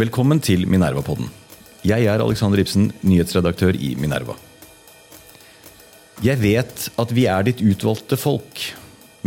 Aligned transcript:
Velkommen 0.00 0.38
til 0.40 0.62
Minerva-podden. 0.64 1.26
Jeg 1.84 2.06
er 2.08 2.22
Alexander 2.24 2.62
Ibsen, 2.62 2.86
nyhetsredaktør 3.04 3.76
i 3.76 3.90
Minerva. 4.00 4.32
Jeg 6.24 6.40
vet 6.40 6.86
at 7.02 7.10
vi 7.12 7.26
er 7.28 7.44
ditt 7.44 7.58
utvalgte 7.60 8.16
folk, 8.16 8.62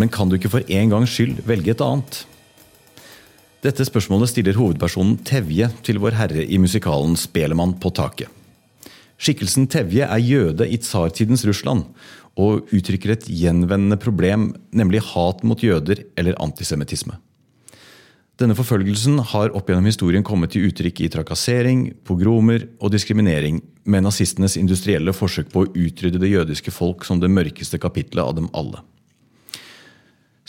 men 0.02 0.09
kan 0.09 0.31
du 0.31 0.39
ikke 0.39 0.49
for 0.49 0.66
en 0.66 0.94
gangs 0.95 1.13
skyld 1.13 1.44
velge 1.45 1.75
et 1.75 1.83
annet? 1.85 2.23
Dette 3.61 3.85
spørsmålet 3.85 4.31
stiller 4.31 4.57
hovedpersonen 4.57 5.20
Tevje 5.21 5.67
til 5.85 6.02
Vår 6.02 6.17
Herre 6.17 6.41
i 6.41 6.57
musikalen 6.57 7.13
Spelemann 7.21 7.75
på 7.77 7.94
taket. 7.94 8.31
Skikkelsen 9.21 9.69
Tevje 9.69 10.08
er 10.09 10.25
jøde 10.25 10.66
i 10.66 10.80
tsartidens 10.81 11.45
Russland 11.45 11.85
og 12.33 12.73
uttrykker 12.73 13.13
et 13.13 13.30
gjenvendende 13.30 14.02
problem, 14.02 14.55
nemlig 14.73 15.05
hat 15.13 15.45
mot 15.45 15.61
jøder 15.61 16.02
eller 16.17 16.39
antisemittisme. 16.41 17.19
Denne 18.41 18.55
forfølgelsen 18.57 19.19
har 19.29 19.53
opp 19.53 19.67
gjennom 19.69 19.85
historien 19.85 20.23
kommet 20.25 20.55
til 20.55 20.65
uttrykk 20.65 21.03
i 21.05 21.09
trakassering, 21.13 21.83
pogromer 22.01 22.65
og 22.79 22.89
diskriminering, 22.95 23.59
med 23.85 24.05
nazistenes 24.08 24.55
industrielle 24.58 25.13
forsøk 25.13 25.52
på 25.53 25.63
å 25.63 25.69
utrydde 25.69 26.21
det 26.21 26.31
jødiske 26.31 26.71
folk 26.73 27.05
som 27.05 27.19
det 27.21 27.30
mørkeste 27.30 27.77
kapitlet 27.77 28.23
av 28.23 28.33
dem 28.39 28.47
alle. 28.58 28.81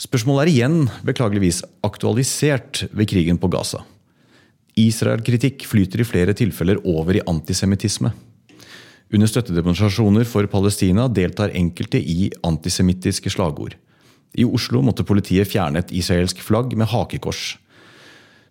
Spørsmålet 0.01 0.47
er 0.47 0.51
igjen, 0.51 0.79
beklageligvis, 1.05 1.61
aktualisert 1.85 2.87
ved 2.91 3.07
krigen 3.11 3.37
på 3.39 3.51
Gaza. 3.53 3.83
Israel-kritikk 4.75 5.67
flyter 5.69 6.01
i 6.01 6.07
flere 6.07 6.33
tilfeller 6.35 6.81
over 6.89 7.19
i 7.19 7.23
antisemittisme. 7.29 8.09
Under 9.13 9.29
støttedemonstrasjoner 9.29 10.25
for 10.27 10.49
Palestina 10.51 11.05
deltar 11.07 11.53
enkelte 11.55 12.01
i 12.01 12.31
antisemittiske 12.43 13.29
slagord. 13.31 13.77
I 14.35 14.43
Oslo 14.43 14.81
måtte 14.83 15.05
politiet 15.07 15.47
fjerne 15.47 15.79
et 15.79 15.93
israelsk 15.95 16.41
flagg 16.43 16.73
med 16.75 16.89
hakekors. 16.91 17.53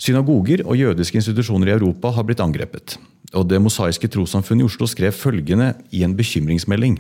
Synagoger 0.05 0.61
og 0.69 0.77
jødiske 0.77 1.17
institusjoner 1.17 1.71
i 1.71 1.77
Europa 1.79 2.11
har 2.13 2.27
blitt 2.29 2.43
angrepet. 2.45 2.99
Og 3.33 3.49
Det 3.49 3.61
mosaiske 3.63 4.09
trossamfunnet 4.13 4.67
i 4.67 4.69
Oslo 4.69 4.87
skrev 4.87 5.15
følgende 5.17 5.73
i 5.97 6.03
en 6.05 6.17
bekymringsmelding. 6.17 6.99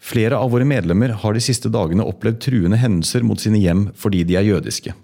Flere 0.00 0.38
av 0.40 0.48
våre 0.50 0.64
medlemmer 0.64 1.12
har 1.12 1.34
de 1.36 1.42
siste 1.44 1.68
dagene 1.68 2.06
opplevd 2.08 2.40
truende 2.40 2.80
hendelser 2.80 3.22
mot 3.22 3.38
sine 3.38 3.60
hjem 3.60 3.90
fordi 3.94 4.22
de 4.24 4.38
er 4.40 4.48
jødiske. 4.48 4.94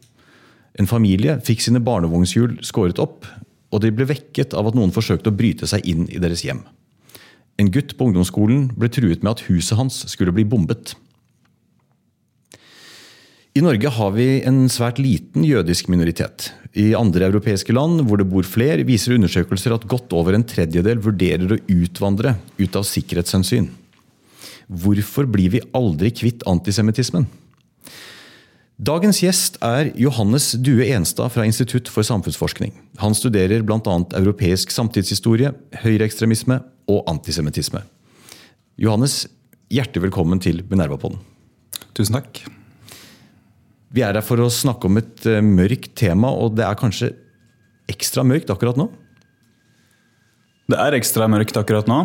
En 0.81 0.89
familie 0.89 1.37
fikk 1.45 1.61
sine 1.61 1.83
barnevognshjul 1.85 2.57
skåret 2.65 2.99
opp, 3.03 3.29
og 3.69 3.85
de 3.85 3.93
ble 3.93 4.09
vekket 4.09 4.57
av 4.57 4.71
at 4.71 4.79
noen 4.79 4.95
forsøkte 4.95 5.29
å 5.29 5.37
bryte 5.37 5.69
seg 5.69 5.85
inn 5.85 6.09
i 6.09 6.23
deres 6.23 6.43
hjem. 6.47 6.65
En 7.61 7.69
gutt 7.75 7.99
på 7.99 8.09
ungdomsskolen 8.09 8.71
ble 8.79 8.89
truet 8.89 9.21
med 9.23 9.35
at 9.35 9.45
huset 9.51 9.77
hans 9.77 10.07
skulle 10.09 10.33
bli 10.33 10.47
bombet. 10.49 10.95
I 13.57 13.63
Norge 13.65 13.91
har 13.91 14.13
vi 14.13 14.27
en 14.47 14.67
svært 14.71 15.01
liten 15.01 15.45
jødisk 15.47 15.89
minoritet. 15.89 16.51
I 16.77 16.93
andre 16.95 17.31
europeiske 17.31 17.73
land 17.73 18.03
hvor 18.07 18.21
det 18.21 18.29
bor 18.29 18.45
flere, 18.47 18.85
viser 18.87 19.17
undersøkelser 19.17 19.75
at 19.75 19.87
godt 19.89 20.13
over 20.17 20.37
en 20.37 20.45
tredjedel 20.47 21.01
vurderer 21.03 21.55
å 21.57 21.61
utvandre 21.73 22.37
ut 22.61 22.79
av 22.79 22.85
sikkerhetshensyn. 22.87 23.71
Hvorfor 24.69 25.27
blir 25.33 25.55
vi 25.55 25.63
aldri 25.77 26.13
kvitt 26.13 26.45
antisemittismen? 26.51 27.25
Dagens 28.79 29.23
gjest 29.25 29.57
er 29.65 29.89
Johannes 29.99 30.53
Due 30.63 30.85
Enstad 30.95 31.33
fra 31.35 31.47
Institutt 31.49 31.89
for 31.91 32.07
samfunnsforskning. 32.07 32.77
Han 33.03 33.17
studerer 33.17 33.65
bl.a. 33.67 33.97
europeisk 34.21 34.71
samtidshistorie, 34.71 35.51
høyreekstremisme 35.83 36.61
og 36.87 37.01
antisemittisme. 37.11 37.83
Johannes, 38.79 39.25
hjertelig 39.73 40.07
velkommen 40.07 40.39
til 40.45 40.63
Minerva-podden. 40.69 41.19
Tusen 41.99 42.21
takk. 42.21 42.45
Vi 43.95 44.05
er 44.05 44.19
her 44.19 44.25
for 44.25 44.41
å 44.43 44.51
snakke 44.53 44.89
om 44.89 45.01
et 45.01 45.25
uh, 45.29 45.41
mørkt 45.45 45.95
tema, 45.99 46.31
og 46.31 46.57
det 46.59 46.67
er 46.67 46.79
kanskje 46.79 47.13
ekstra 47.89 48.25
mørkt 48.27 48.51
akkurat 48.53 48.77
nå? 48.77 48.91
Det 50.69 50.77
er 50.77 50.97
ekstra 50.99 51.29
mørkt 51.33 51.57
akkurat 51.57 51.89
nå. 51.89 52.03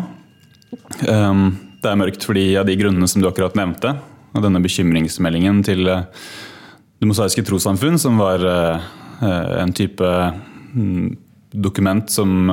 Um, 1.04 1.50
det 1.84 1.90
er 1.90 1.98
mørkt 2.00 2.24
fordi 2.24 2.46
av 2.56 2.64
de 2.68 2.76
grunnene 2.80 3.08
som 3.10 3.20
du 3.20 3.28
akkurat 3.28 3.56
nevnte. 3.58 3.92
Og 4.34 4.42
denne 4.42 4.62
bekymringsmeldingen 4.64 5.60
til 5.66 5.84
uh, 5.90 6.06
Det 6.98 7.08
mosaiske 7.10 7.44
trossamfunn, 7.44 8.00
som 8.00 8.16
var 8.16 8.40
uh, 8.40 8.86
en 9.60 9.74
type 9.76 10.08
um, 10.72 11.12
dokument 11.54 12.08
som 12.10 12.48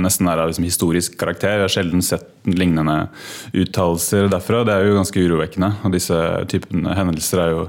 nesten 0.00 0.28
er 0.30 0.40
av 0.40 0.48
liksom, 0.48 0.64
historisk 0.64 1.18
karakter. 1.20 1.58
Jeg 1.58 1.66
har 1.66 1.72
sjelden 1.74 2.04
sett 2.04 2.30
lignende 2.48 3.10
uttalelser 3.52 4.30
derfra. 4.32 4.62
Det 4.64 4.72
er 4.72 4.86
jo 4.86 4.94
ganske 4.96 5.24
urovekkende. 5.26 5.68
Og 5.84 5.92
disse 5.92 6.16
typene 6.48 6.94
hendelser 6.96 7.42
er 7.42 7.52
jo 7.52 7.66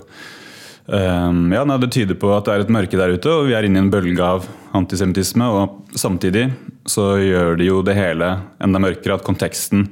Um, 0.88 1.52
ja, 1.53 1.64
Det 1.78 1.92
tyder 1.92 2.18
på 2.18 2.31
at 2.36 2.47
det 2.47 2.53
er 2.53 2.64
et 2.66 2.74
mørke 2.74 2.97
der 2.97 3.14
ute, 3.14 3.30
og 3.30 3.47
vi 3.47 3.53
er 3.56 3.68
inne 3.68 3.80
i 3.80 3.84
en 3.86 3.92
bølge 3.94 4.24
av 4.25 4.47
antisemittisme. 4.78 5.46
Og 5.46 5.97
samtidig 5.97 6.50
så 6.90 7.14
gjør 7.22 7.59
det 7.59 7.68
jo 7.69 7.81
det 7.86 7.96
hele 7.96 8.34
enda 8.64 8.81
mørkere 8.81 9.20
at 9.20 9.25
konteksten 9.28 9.86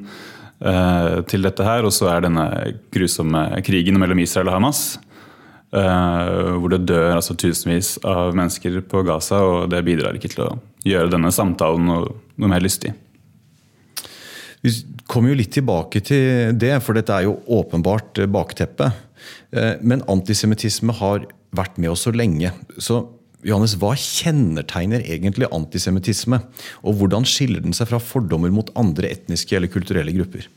uh, 0.66 1.22
til 1.30 1.46
dette 1.46 1.66
her, 1.66 1.86
og 1.86 1.94
så 1.96 2.10
er 2.14 2.26
denne 2.26 2.48
grusomme 2.94 3.62
krigen 3.66 4.00
mellom 4.02 4.20
Israel 4.24 4.50
og 4.50 4.58
Hamas. 4.58 4.82
Uh, 5.70 6.58
hvor 6.58 6.74
det 6.74 6.88
dør 6.90 7.20
altså 7.20 7.36
tusenvis 7.38 8.00
av 8.02 8.34
mennesker 8.34 8.82
på 8.90 9.04
Gaza, 9.06 9.44
og 9.46 9.70
det 9.70 9.86
bidrar 9.86 10.18
ikke 10.18 10.34
til 10.34 10.48
å 10.48 10.56
gjøre 10.88 11.14
denne 11.14 11.30
samtalen 11.36 11.86
noe, 11.86 12.16
noe 12.40 12.50
mer 12.50 12.66
lystig. 12.66 12.96
Vi 14.66 14.74
kommer 15.08 15.32
jo 15.32 15.38
litt 15.40 15.54
tilbake 15.56 16.02
til 16.04 16.58
det, 16.60 16.74
for 16.84 16.98
dette 16.98 17.16
er 17.16 17.30
jo 17.30 17.38
åpenbart 17.60 18.20
bakteppet. 18.28 19.06
Eh, 19.52 19.76
men 19.82 20.06
antisemittisme 20.12 20.96
har 21.00 21.26
vært 21.56 21.80
med 21.82 21.94
oss 21.94 22.06
så 22.08 22.14
lenge. 22.16 22.52
Så 22.78 23.02
Johannes, 23.46 23.78
Hva 23.80 23.94
kjennetegner 23.96 25.06
egentlig 25.08 25.48
antisemittisme? 25.56 26.42
Og 26.84 27.00
hvordan 27.00 27.28
skiller 27.28 27.64
den 27.64 27.76
seg 27.76 27.88
fra 27.92 28.02
fordommer 28.04 28.52
mot 28.52 28.72
andre 28.80 29.14
etniske 29.14 29.56
eller 29.56 29.72
kulturelle 29.72 30.16
grupper? 30.18 30.50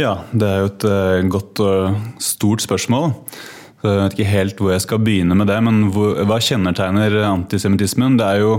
Ja, 0.00 0.22
det 0.32 0.46
er 0.48 0.60
jo 0.60 0.68
et 0.70 0.84
eh, 0.88 1.30
godt 1.32 1.64
og 1.64 2.20
stort 2.22 2.64
spørsmål. 2.64 3.14
Jeg 3.80 3.96
vet 3.96 4.14
ikke 4.16 4.28
helt 4.28 4.58
hvor 4.60 4.74
jeg 4.74 4.84
skal 4.84 5.00
begynne 5.00 5.36
med 5.36 5.48
det, 5.48 5.56
men 5.64 5.86
hva 5.88 6.36
kjennetegner 6.44 7.14
antisemittismen? 7.24 8.18
Det 8.20 8.26
er 8.26 8.42
jo 8.42 8.50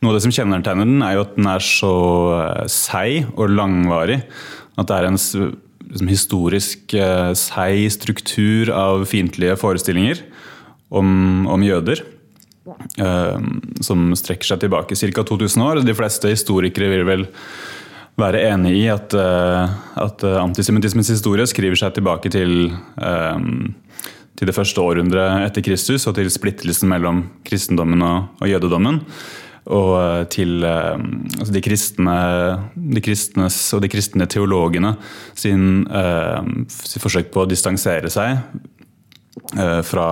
noe 0.00 0.10
av 0.10 0.16
det 0.16 0.24
som 0.24 0.34
kjennetegner 0.34 0.88
den, 0.88 1.02
er 1.04 1.18
jo 1.18 1.24
at 1.26 1.34
den 1.36 1.48
er 1.50 1.64
så 1.64 1.94
eh, 2.38 2.68
seig 2.72 3.28
og 3.36 3.52
langvarig. 3.52 4.22
At 4.80 4.88
det 4.88 4.96
er 4.96 5.08
en 5.10 5.20
liksom, 5.90 6.08
historisk 6.10 6.94
eh, 6.94 7.32
seig 7.38 7.90
struktur 7.94 8.72
av 8.74 9.04
fiendtlige 9.10 9.58
forestillinger 9.60 10.22
om, 10.90 11.46
om 11.50 11.62
jøder. 11.66 12.02
Eh, 13.00 13.38
som 13.80 14.10
strekker 14.16 14.52
seg 14.52 14.62
tilbake 14.64 14.96
ca. 14.96 15.24
2000 15.26 15.64
år. 15.64 15.82
De 15.84 15.96
fleste 15.96 16.30
historikere 16.32 16.90
vil 16.92 17.06
vel 17.08 17.26
være 18.20 18.42
enig 18.50 18.74
i 18.82 18.86
at, 18.92 19.14
eh, 19.16 19.76
at 20.04 20.24
antisemittismens 20.42 21.10
historie 21.12 21.46
skriver 21.48 21.78
seg 21.80 21.94
tilbake 21.96 22.30
til, 22.30 22.72
eh, 23.00 23.38
til 24.36 24.50
det 24.50 24.56
første 24.56 24.80
århundret 24.80 25.46
etter 25.46 25.64
Kristus 25.64 26.06
og 26.06 26.16
til 26.18 26.30
splittelsen 26.30 26.88
mellom 26.88 27.24
kristendommen 27.44 28.02
og, 28.02 28.28
og 28.40 28.48
jødedommen 28.48 29.00
og 29.68 29.90
eh, 29.98 30.22
til 30.32 30.64
eh, 30.64 30.96
altså 31.38 31.52
de, 31.52 31.62
kristne, 31.64 32.16
de 32.74 33.02
kristnes 33.04 33.58
og 33.76 33.84
de 33.84 33.90
kristne 33.92 34.26
teologene 34.30 34.94
sin, 35.36 35.84
uh, 35.90 36.40
sin 36.68 37.02
forsøk 37.02 37.30
på 37.34 37.44
å 37.44 37.48
distansere 37.48 38.10
seg 38.12 38.40
uh, 39.58 39.80
fra 39.86 40.08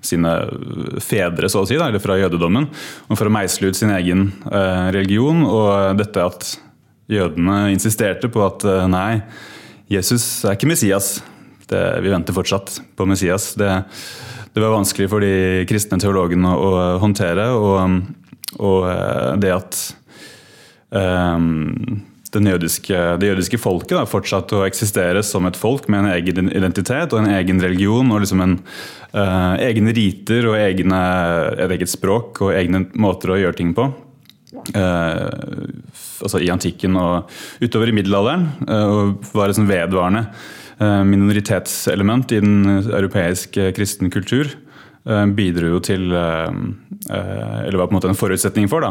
sine 0.00 0.32
fedre, 1.04 1.50
så 1.52 1.64
å 1.64 1.68
si, 1.68 1.76
da, 1.76 1.90
eller 1.90 2.00
fra 2.00 2.16
jødedommen, 2.16 2.70
og 3.10 3.18
for 3.18 3.28
å 3.28 3.34
meisle 3.34 3.68
ut 3.68 3.76
sin 3.76 3.92
egen 3.92 4.30
uh, 4.46 4.88
religion. 4.94 5.42
Og 5.44 5.98
dette 5.98 6.24
at 6.24 6.54
jødene 7.10 7.66
insisterte 7.74 8.30
på 8.32 8.46
at 8.46 8.64
nei, 8.88 9.20
Jesus 9.90 10.46
er 10.46 10.54
ikke 10.54 10.70
Messias. 10.70 11.18
Det, 11.70 11.82
vi 12.02 12.12
venter 12.12 12.34
fortsatt 12.34 12.78
på 12.96 13.06
Messias. 13.10 13.50
Det, 13.58 13.68
det 14.54 14.62
var 14.62 14.72
vanskelig 14.72 15.10
for 15.10 15.22
de 15.22 15.66
kristne 15.68 15.98
teologene 16.00 16.54
å, 16.54 16.70
å 16.70 16.86
håndtere. 17.02 17.50
og 17.58 17.98
og 18.58 18.86
eh, 18.90 19.32
det 19.42 19.52
at 19.54 19.80
um, 20.90 22.02
jødiske, 22.30 22.98
det 23.20 23.30
jødiske 23.30 23.58
folket 23.58 23.96
da, 23.98 24.04
fortsatte 24.08 24.58
å 24.58 24.66
eksistere 24.66 25.22
som 25.26 25.46
et 25.46 25.58
folk 25.58 25.88
med 25.90 26.04
en 26.04 26.12
egen 26.14 26.50
identitet 26.50 27.12
og 27.12 27.22
en 27.22 27.32
egen 27.34 27.62
religion 27.62 28.10
og 28.10 28.22
liksom 28.22 28.42
en 28.44 28.58
uh, 29.14 29.56
egne 29.58 29.94
riter 29.94 30.46
og 30.50 30.58
egne, 30.58 31.00
et 31.58 31.74
eget 31.78 31.90
språk 31.90 32.42
og 32.42 32.54
egne 32.54 32.86
måter 32.94 33.34
å 33.34 33.40
gjøre 33.40 33.58
ting 33.58 33.74
på. 33.74 33.90
Uh, 34.74 35.26
altså 36.22 36.40
I 36.42 36.50
antikken 36.50 36.98
og 36.98 37.30
utover 37.62 37.90
i 37.90 37.94
middelalderen. 37.94 38.48
Uh, 38.66 38.86
og 38.90 39.30
var 39.34 39.50
et 39.50 39.60
sånn 39.60 39.70
vedvarende 39.70 40.26
minoritetselement 40.80 42.30
i 42.32 42.38
den 42.40 42.62
europeiske 42.88 43.66
kristen 43.76 44.08
kultur. 44.08 44.48
Bidro 45.04 45.70
jo 45.74 45.78
til 45.80 46.12
Eller 46.12 47.76
var 47.78 47.86
på 47.88 47.94
en 47.94 47.96
måte 47.96 48.10
en 48.10 48.18
forutsetning 48.18 48.66
for 48.68 48.84
da, 48.84 48.90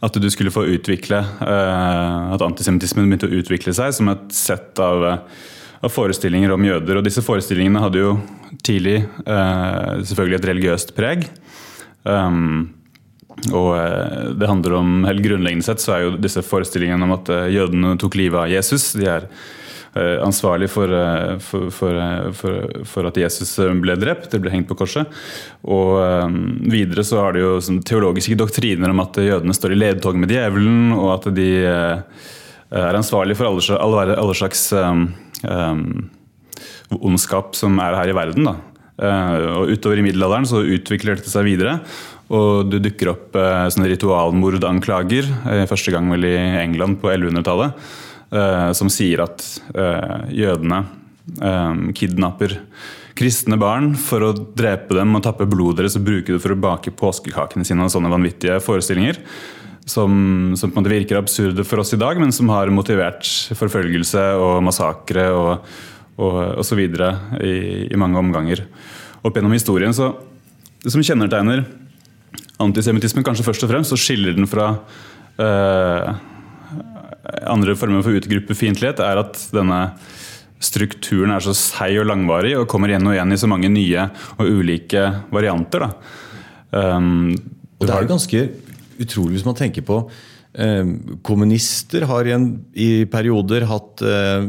at 0.00 0.16
du 0.16 0.28
skulle 0.32 0.52
få 0.52 0.64
utvikle 0.76 1.20
eh, 1.20 2.32
At 2.34 2.44
antisemittismen 2.44 3.08
begynte 3.08 3.28
å 3.28 3.40
utvikle 3.40 3.74
seg 3.76 3.92
som 3.96 4.08
et 4.12 4.32
sett 4.34 4.80
av, 4.80 5.04
eh, 5.04 5.46
av, 5.80 5.92
forestillinger 5.92 6.54
om 6.54 6.64
jøder. 6.64 6.98
Og 6.98 7.06
disse 7.06 7.24
forestillingene 7.24 7.82
hadde 7.84 8.02
jo 8.02 8.16
tidlig 8.64 8.98
eh, 9.04 9.94
selvfølgelig 10.08 10.40
et 10.40 10.50
religiøst 10.52 10.94
preg. 10.96 11.28
Og 13.50 13.72
det 14.40 14.48
handler 14.48 14.74
om, 14.78 14.88
helt 15.04 15.22
Grunnleggende 15.24 15.64
sett 15.64 15.80
så 15.80 15.94
er 15.94 16.02
jo 16.04 16.16
disse 16.20 16.42
forestillingene 16.44 17.04
om 17.06 17.12
at 17.14 17.28
jødene 17.52 17.92
tok 18.00 18.16
livet 18.20 18.40
av 18.40 18.52
Jesus. 18.52 18.90
de 18.96 19.08
er 19.08 19.28
Eh, 19.28 19.59
ansvarlig 19.98 20.68
for, 20.70 20.92
eh, 20.94 21.38
for, 21.42 21.70
for, 21.74 22.84
for, 22.86 23.08
at 23.08 23.16
Jesus 23.18 23.56
eh, 23.58 23.72
ble 23.82 23.96
drept, 23.98 24.28
eller 24.30 24.44
ble 24.44 24.52
hengt 24.54 24.68
på 24.68 24.76
korset. 24.78 25.10
Og 25.66 25.98
videre 26.70 27.02
så 27.06 27.24
har 27.24 27.34
det 27.34 27.42
jo 27.42 27.56
sånn 27.64 27.82
teologiske 27.86 28.38
doktriner 28.38 28.92
om 28.92 29.02
at 29.02 29.18
jødene 29.18 29.56
står 29.56 29.74
i 29.74 29.80
ledtog 29.80 30.18
med 30.20 30.30
djevelen, 30.30 30.92
og 30.94 31.10
at 31.16 31.28
de 31.34 31.50
er 31.66 32.94
ansvarlig 32.94 33.34
for 33.34 33.50
alle, 33.50 34.14
alle 34.14 34.34
slags 34.38 34.68
um, 34.78 35.08
um, 35.42 35.82
ondskap 37.00 37.56
som 37.58 37.80
er 37.82 37.96
her 37.98 38.12
i 38.12 38.14
verden. 38.14 38.46
Da. 38.46 38.54
Og 39.56 39.72
Utover 39.74 39.98
i 39.98 40.04
middelalderen 40.06 40.46
så 40.46 40.62
utvikler 40.62 41.18
dette 41.18 41.32
seg 41.32 41.48
videre. 41.48 41.80
Og 42.30 42.70
det 42.70 42.78
dukker 42.84 43.10
opp 43.10 43.34
sånne 43.34 43.90
ritualmordanklager, 43.90 45.26
første 45.66 45.90
gang 45.90 46.12
vel 46.14 46.28
i 46.30 46.36
England 46.60 47.00
på 47.02 47.10
1100-tallet. 47.10 47.90
Eh, 48.30 48.72
som 48.78 48.86
sier 48.92 49.24
at 49.24 49.42
eh, 49.74 50.28
jødene 50.38 50.84
eh, 51.42 51.80
kidnapper 51.98 52.60
kristne 53.18 53.58
barn 53.58 53.96
for 53.98 54.22
å 54.22 54.28
drepe 54.32 54.94
dem 54.94 55.16
og 55.18 55.24
tappe 55.24 55.48
blodet 55.50 55.80
deres 55.80 55.98
og 55.98 56.04
bruke 56.06 56.36
det 56.36 56.42
for 56.44 56.54
å 56.54 56.60
bake 56.62 56.94
påskekakene 56.94 57.66
sine 57.66 57.82
og 57.88 57.90
sånne 57.90 58.12
vanvittige 58.12 58.60
forestillinger. 58.62 59.18
Som, 59.90 60.54
som, 60.54 60.70
på 60.70 60.78
en 60.78 60.84
måte 60.84 60.92
virker 60.92 61.18
absurde 61.18 61.64
for 61.66 61.82
oss 61.82 61.90
i 61.96 61.98
dag, 61.98 62.20
men 62.22 62.30
som 62.30 62.52
har 62.52 62.70
motivert 62.70 63.26
forfølgelse 63.58 64.22
og 64.38 64.60
massakre 64.62 65.26
og, 65.34 65.66
og, 66.20 66.38
og 66.60 66.64
så 66.68 66.78
videre 66.78 67.10
i, 67.42 67.54
i, 67.88 67.98
mange 67.98 68.20
omganger. 68.20 68.62
Opp 69.26 69.34
gjennom 69.34 69.56
historien 69.56 69.96
så 69.96 70.12
Det 70.80 70.92
som 70.94 71.02
kjennetegner 71.02 71.64
antisemittismen 72.62 73.24
kanskje 73.26 73.44
først 73.44 73.64
og 73.66 73.72
fremst, 73.72 73.90
så 73.90 73.98
skiller 73.98 74.36
den 74.36 74.46
fra 74.48 74.70
øh, 75.42 76.14
andre 77.24 77.76
former 77.78 78.04
for 78.04 78.16
utgruppefiendtlighet 78.16 79.02
er 79.04 79.20
at 79.22 79.38
denne 79.54 79.80
strukturen 80.60 81.32
er 81.32 81.44
så 81.44 81.54
seig 81.56 81.98
og 82.00 82.08
langvarig 82.10 82.52
og 82.58 82.68
kommer 82.70 82.92
igjen 82.92 83.06
og 83.08 83.14
igjen 83.16 83.32
i 83.32 83.38
så 83.40 83.48
mange 83.50 83.70
nye 83.72 84.08
og 84.36 84.50
ulike 84.60 85.06
varianter. 85.32 85.86
Um, 86.70 87.32
og 87.80 87.88
det 87.88 87.96
er 87.96 88.10
ganske 88.10 88.42
utrolig 89.00 89.38
hvis 89.38 89.46
man 89.48 89.56
tenker 89.58 89.82
på 89.82 90.02
um, 90.04 90.92
Kommunister 91.26 92.04
har 92.06 92.28
i, 92.28 92.34
en, 92.36 92.50
i 92.76 92.90
perioder 93.10 93.66
hatt 93.70 94.04
uh, 94.04 94.44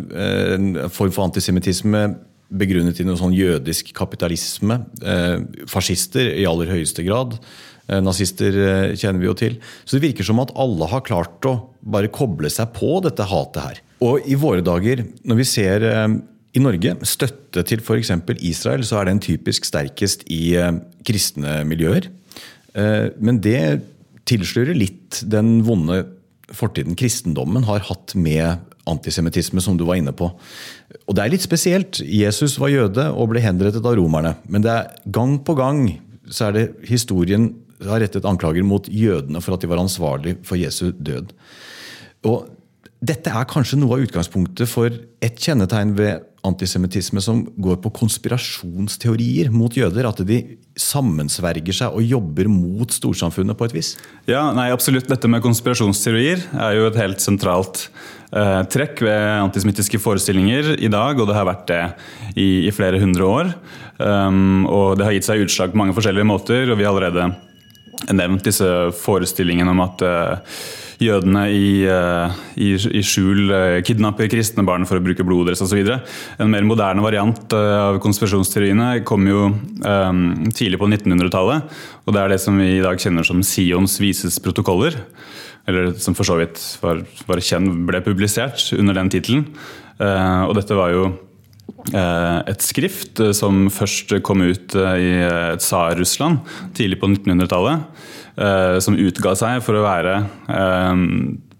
en 0.57 0.75
form 0.91 1.15
for 1.15 1.25
antisemittisme 1.29 2.03
begrunnet 2.51 2.99
i 2.99 3.07
noe 3.07 3.15
sånn 3.15 3.33
jødisk 3.35 3.93
kapitalisme. 3.95 4.81
Uh, 4.99 5.47
fascister 5.71 6.33
i 6.35 6.47
aller 6.49 6.73
høyeste 6.75 7.07
grad. 7.07 7.39
Eh, 7.89 8.01
nazister 8.03 8.55
eh, 8.55 8.95
kjenner 8.95 9.21
vi 9.21 9.29
jo 9.29 9.37
til. 9.37 9.57
Så 9.85 9.97
det 9.97 10.05
virker 10.05 10.27
som 10.27 10.41
at 10.43 10.53
alle 10.59 10.89
har 10.91 11.05
klart 11.07 11.47
å 11.49 11.55
bare 11.81 12.11
koble 12.13 12.51
seg 12.53 12.73
på 12.75 12.99
dette 13.05 13.27
hatet 13.27 13.63
her. 13.65 13.81
Og 14.05 14.25
i 14.29 14.37
våre 14.39 14.63
dager, 14.65 15.03
når 15.27 15.41
vi 15.41 15.47
ser 15.49 15.85
eh, 15.87 16.07
i 16.57 16.63
Norge 16.63 16.95
støtte 17.07 17.65
til 17.67 17.83
f.eks. 17.83 18.13
Israel, 18.39 18.85
så 18.87 19.01
er 19.01 19.09
den 19.09 19.23
typisk 19.23 19.67
sterkest 19.67 20.25
i 20.27 20.51
kristne 21.07 21.61
miljøer. 21.63 22.09
Men 22.75 23.39
det 23.39 23.85
tilslører 24.27 24.75
litt 24.75 25.21
den 25.31 25.61
vonde 25.63 26.01
fortiden 26.51 26.97
kristendommen 26.99 27.63
har 27.69 27.85
hatt 27.87 28.17
med 28.19 28.67
antisemittisme, 28.91 29.63
som 29.63 29.77
du 29.79 29.85
var 29.87 30.01
inne 30.01 30.11
på. 30.11 30.27
Og 31.05 31.15
det 31.15 31.23
er 31.23 31.31
litt 31.31 31.45
spesielt. 31.45 32.01
Jesus 32.03 32.57
var 32.59 32.73
jøde 32.73 33.07
og 33.15 33.31
ble 33.31 33.43
henrettet 33.43 33.85
av 33.87 33.95
romerne. 33.95 34.35
Men 34.51 34.65
det 34.65 34.75
er 34.75 35.11
gang 35.15 35.37
på 35.39 35.55
gang 35.55 35.85
så 36.31 36.47
er 36.47 36.57
det 36.57 36.65
historien 36.89 37.51
har 37.85 38.01
rettet 38.03 38.25
anklager 38.29 38.65
mot 38.65 38.87
jødene 38.87 39.41
for 39.41 39.55
at 39.55 39.63
de 39.63 39.69
var 39.71 39.81
ansvarlig 39.81 40.37
for 40.47 40.59
Jesu 40.59 40.91
død. 40.91 41.33
Og 42.29 42.49
dette 43.01 43.31
er 43.33 43.47
kanskje 43.49 43.79
noe 43.81 43.97
av 43.97 44.03
utgangspunktet 44.05 44.69
for 44.69 44.93
et 45.25 45.39
kjennetegn 45.41 45.95
ved 45.97 46.27
antisemittisme 46.45 47.21
som 47.21 47.43
går 47.61 47.79
på 47.81 47.91
konspirasjonsteorier 47.97 49.49
mot 49.53 49.73
jøder. 49.77 50.05
At 50.09 50.21
de 50.25 50.39
sammensverger 50.77 51.75
seg 51.75 51.97
og 51.97 52.05
jobber 52.05 52.49
mot 52.49 52.93
storsamfunnet 52.93 53.57
på 53.57 53.67
et 53.67 53.75
vis. 53.77 53.91
Ja, 54.29 54.47
nei, 54.53 54.69
absolutt. 54.73 55.09
Dette 55.09 55.29
med 55.29 55.41
konspirasjonsteorier 55.45 56.45
er 56.53 56.77
jo 56.77 56.87
et 56.89 56.97
helt 57.01 57.21
sentralt 57.25 57.87
eh, 58.29 58.61
trekk 58.73 59.01
ved 59.05 59.27
antisemittiske 59.47 60.01
forestillinger 60.01 60.75
i 60.77 60.89
dag, 60.93 61.17
og 61.17 61.29
det 61.29 61.37
har 61.37 61.49
vært 61.49 61.67
det 61.73 61.83
i, 62.35 62.67
i 62.69 62.73
flere 62.73 63.01
hundre 63.01 63.29
år. 63.29 63.53
Um, 64.01 64.65
og 64.65 64.97
det 64.97 65.07
har 65.07 65.15
gitt 65.15 65.29
seg 65.29 65.45
utslag 65.45 65.73
på 65.73 65.81
mange 65.81 65.95
forskjellige 65.97 66.27
måter, 66.27 66.69
og 66.69 66.79
vi 66.79 66.87
har 66.87 66.93
allerede 66.95 67.31
nevnt 68.09 68.45
disse 68.47 68.67
forestillingene 69.01 69.73
om 69.73 69.81
at 69.83 70.03
uh, 70.05 70.61
jødene 71.01 71.43
i, 71.53 71.69
uh, 71.89 72.33
i, 72.57 72.73
i 72.73 73.01
skjul 73.05 73.51
uh, 73.51 73.79
kidnapper 73.85 74.29
kristne 74.31 74.65
barn 74.67 74.87
for 74.89 74.99
å 74.99 75.03
bruke 75.03 75.25
blodet 75.27 75.53
deres 75.53 75.63
osv. 75.65 75.93
En 76.41 76.51
mer 76.51 76.65
moderne 76.67 77.03
variant 77.05 77.55
av 77.57 77.99
konspirasjonsteoriene 78.03 79.03
kom 79.07 79.27
jo 79.29 79.47
um, 79.51 80.23
tidlig 80.49 80.81
på 80.81 80.89
1900-tallet. 80.89 81.77
og 82.05 82.15
Det 82.15 82.23
er 82.23 82.33
det 82.33 82.41
som 82.43 82.57
vi 82.61 82.73
i 82.77 82.83
dag 82.83 83.01
kjenner 83.01 83.27
som 83.27 83.43
Sions 83.45 83.99
vises 84.01 84.39
protokoller. 84.43 84.97
Eller 85.69 85.91
som 86.01 86.17
for 86.17 86.25
så 86.25 86.39
vidt 86.39 86.57
var, 86.81 87.03
var 87.29 87.43
kjent, 87.45 87.83
ble 87.85 88.01
publisert 88.01 88.71
under 88.73 88.97
den 88.97 89.11
tittelen. 89.13 89.43
og 90.01 90.55
dette 90.57 90.73
var 90.73 90.89
jo 90.89 91.03
et 91.89 92.63
skrift 92.63 93.19
eh, 93.23 93.33
som 93.35 93.65
først 93.73 94.13
kom 94.25 94.43
ut 94.45 94.75
eh, 94.77 94.97
i 95.01 95.13
Tsar-Russland 95.59 96.41
tidlig 96.77 97.01
på 97.01 97.11
1900-tallet. 97.11 97.87
Som 98.81 98.95
utga 98.95 99.33
seg 99.35 99.57
for 99.61 99.75
å 99.75 99.81
være 99.83 100.13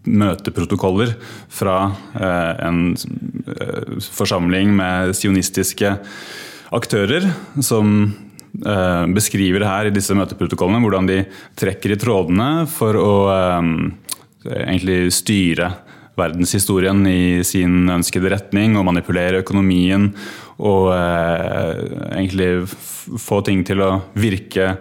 møteprotokoller 0.08 1.12
fra 1.52 1.76
en 2.64 2.96
forsamling 4.08 4.72
med 4.80 5.12
sionistiske 5.20 5.92
aktører 6.72 7.28
som 7.60 8.08
beskriver 9.12 9.68
her 9.68 9.92
i 9.92 9.94
disse 9.94 10.16
møteprotokollene 10.18 10.82
hvordan 10.86 11.12
de 11.12 11.20
trekker 11.60 11.94
i 11.94 12.00
trådene 12.02 12.50
for 12.72 12.98
å 12.98 13.14
egentlig 14.48 15.12
styre 15.20 15.74
verdenshistorien 16.20 17.06
i 17.08 17.42
sin 17.48 17.90
ønskede 17.92 18.34
retning 18.34 18.76
og 18.78 18.88
manipulere 18.90 19.42
økonomien 19.42 20.10
og 20.62 20.92
eh, 20.94 21.84
egentlig 22.18 22.52
få 23.22 23.42
ting 23.48 23.64
til 23.68 23.82
å 23.84 23.92
virke 24.20 24.76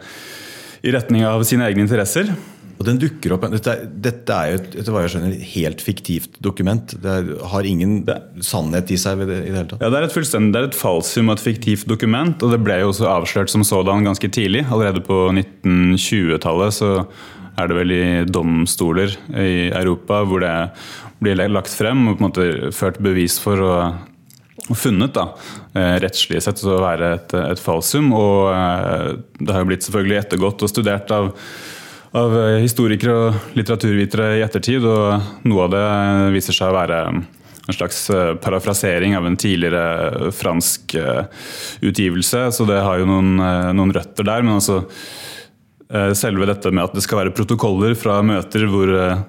i 0.81 0.93
retning 0.95 1.27
av 1.29 1.45
sine 1.49 1.69
egne 1.69 1.85
interesser. 1.87 2.33
Og 2.81 2.87
den 2.89 2.97
dukker 2.97 3.35
opp, 3.35 3.43
Dette, 3.53 3.75
dette 3.93 4.37
er 4.37 4.55
jo 4.55 4.61
etter 4.81 4.95
hva 4.95 5.03
jeg 5.05 5.13
skjønner, 5.13 5.35
et 5.37 5.49
helt 5.53 5.83
fiktivt 5.85 6.39
dokument. 6.41 6.95
Det 7.05 7.17
har 7.53 7.67
ingen 7.69 7.99
det, 8.07 8.17
sannhet 8.45 8.89
i 8.89 8.97
seg. 9.01 9.21
I 9.21 9.29
det 9.29 9.41
hele 9.51 9.67
tatt. 9.69 9.83
Ja, 9.85 9.91
Det 9.93 9.99
er 9.99 10.07
et 10.07 10.15
fullstendig, 10.15 10.55
det 10.55 10.63
er 10.63 10.71
et 10.71 10.79
falsum 10.79 11.29
og 11.29 11.37
et 11.37 11.45
fiktivt 11.45 11.85
dokument. 11.91 12.41
og 12.41 12.55
Det 12.57 12.63
ble 12.65 12.79
jo 12.81 12.89
også 12.95 13.11
avslørt 13.13 13.53
som 13.53 13.67
sådan 13.69 14.09
ganske 14.09 14.33
tidlig. 14.33 14.65
Allerede 14.73 15.05
på 15.05 15.29
1920-tallet 15.29 16.79
så 16.81 16.95
er 17.61 17.69
det 17.69 17.77
vel 17.77 17.93
i 17.93 18.03
domstoler 18.25 19.13
i 19.37 19.69
Europa 19.69 20.23
hvor 20.25 20.41
det 20.41 20.55
blir 21.21 21.41
lagt 21.53 21.73
frem 21.77 22.07
og 22.09 22.19
på 22.19 22.25
en 22.25 22.29
måte 22.29 22.73
ført 22.77 23.01
bevis 23.05 23.39
for 23.43 23.65
og 24.71 24.79
funnet 24.79 25.15
da, 25.17 25.27
eh, 25.75 25.97
rettslig 26.03 26.43
sett 26.45 26.63
å 26.67 26.79
være 26.83 27.15
et, 27.17 27.35
et 27.35 27.63
falsum. 27.63 28.13
Og 28.15 28.53
eh, 28.53 29.11
det 29.41 29.55
har 29.55 29.65
jo 29.65 29.71
blitt 29.73 29.87
selvfølgelig 29.87 30.21
ettergått 30.21 30.65
og 30.67 30.71
studert 30.71 31.11
av, 31.15 31.33
av 32.19 32.37
historikere 32.61 33.17
og 33.17 33.57
litteraturvitere 33.59 34.37
i 34.39 34.45
ettertid. 34.47 34.87
Og 34.87 35.47
noe 35.51 35.67
av 35.67 35.75
det 35.75 35.85
viser 36.37 36.57
seg 36.57 36.71
å 36.71 36.79
være 36.79 37.01
en 37.11 37.77
slags 37.77 38.05
eh, 38.15 38.35
parafrasering 38.43 39.17
av 39.19 39.27
en 39.27 39.39
tidligere 39.41 40.31
fransk 40.35 40.97
utgivelse. 41.81 42.47
Så 42.55 42.69
det 42.69 42.83
har 42.85 43.03
jo 43.03 43.11
noen, 43.11 43.35
noen 43.75 43.97
røtter 43.97 44.27
der. 44.29 44.47
Men 44.47 44.61
altså 44.61 44.85
eh, 44.85 45.40
selve 46.15 46.47
dette 46.47 46.71
med 46.71 46.85
at 46.85 46.93
det 46.95 47.03
skal 47.03 47.25
være 47.25 47.33
protokoller 47.35 47.97
fra 47.99 48.21
møter 48.23 48.63
hvor 48.71 48.91
eh, 48.95 49.23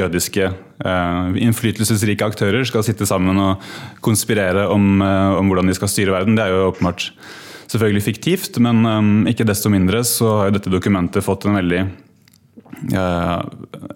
jødiske 0.00 0.48
innflytelsesrike 0.80 2.26
aktører 2.26 2.64
skal 2.66 2.82
sitte 2.86 3.06
sammen 3.06 3.38
og 3.38 3.62
konspirere 4.02 4.64
om, 4.72 5.02
om 5.04 5.50
hvordan 5.50 5.68
de 5.70 5.76
skal 5.76 5.92
styre 5.92 6.14
verden, 6.14 6.38
det 6.38 6.46
er 6.46 6.54
jo 6.54 6.70
åpenbart 6.70 7.10
selvfølgelig 7.70 8.02
fiktivt. 8.06 8.56
Men 8.64 9.28
ikke 9.28 9.46
desto 9.46 9.70
mindre 9.70 10.00
så 10.08 10.30
har 10.38 10.48
jo 10.48 10.56
dette 10.56 10.72
dokumentet 10.72 11.26
fått 11.26 11.44
en 11.46 11.58
veldig 11.60 11.84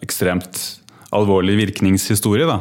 ekstremt 0.04 0.60
alvorlig 1.16 1.56
virkningshistorie. 1.62 2.44
da. 2.44 2.60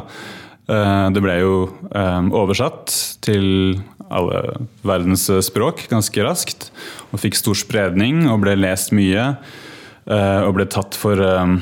Det 1.12 1.22
ble 1.22 1.36
jo 1.42 1.54
oversatt 1.92 2.96
til 3.28 3.76
alle 4.12 4.66
verdens 4.84 5.28
språk 5.46 5.86
ganske 5.90 6.24
raskt. 6.26 6.70
Og 7.12 7.22
fikk 7.22 7.38
stor 7.38 7.58
spredning 7.58 8.24
og 8.30 8.42
ble 8.44 8.56
lest 8.58 8.92
mye. 8.96 9.34
Eh, 10.04 10.40
og 10.44 10.56
ble 10.58 10.66
tatt 10.68 10.96
for, 10.98 11.16
eh, 11.16 11.54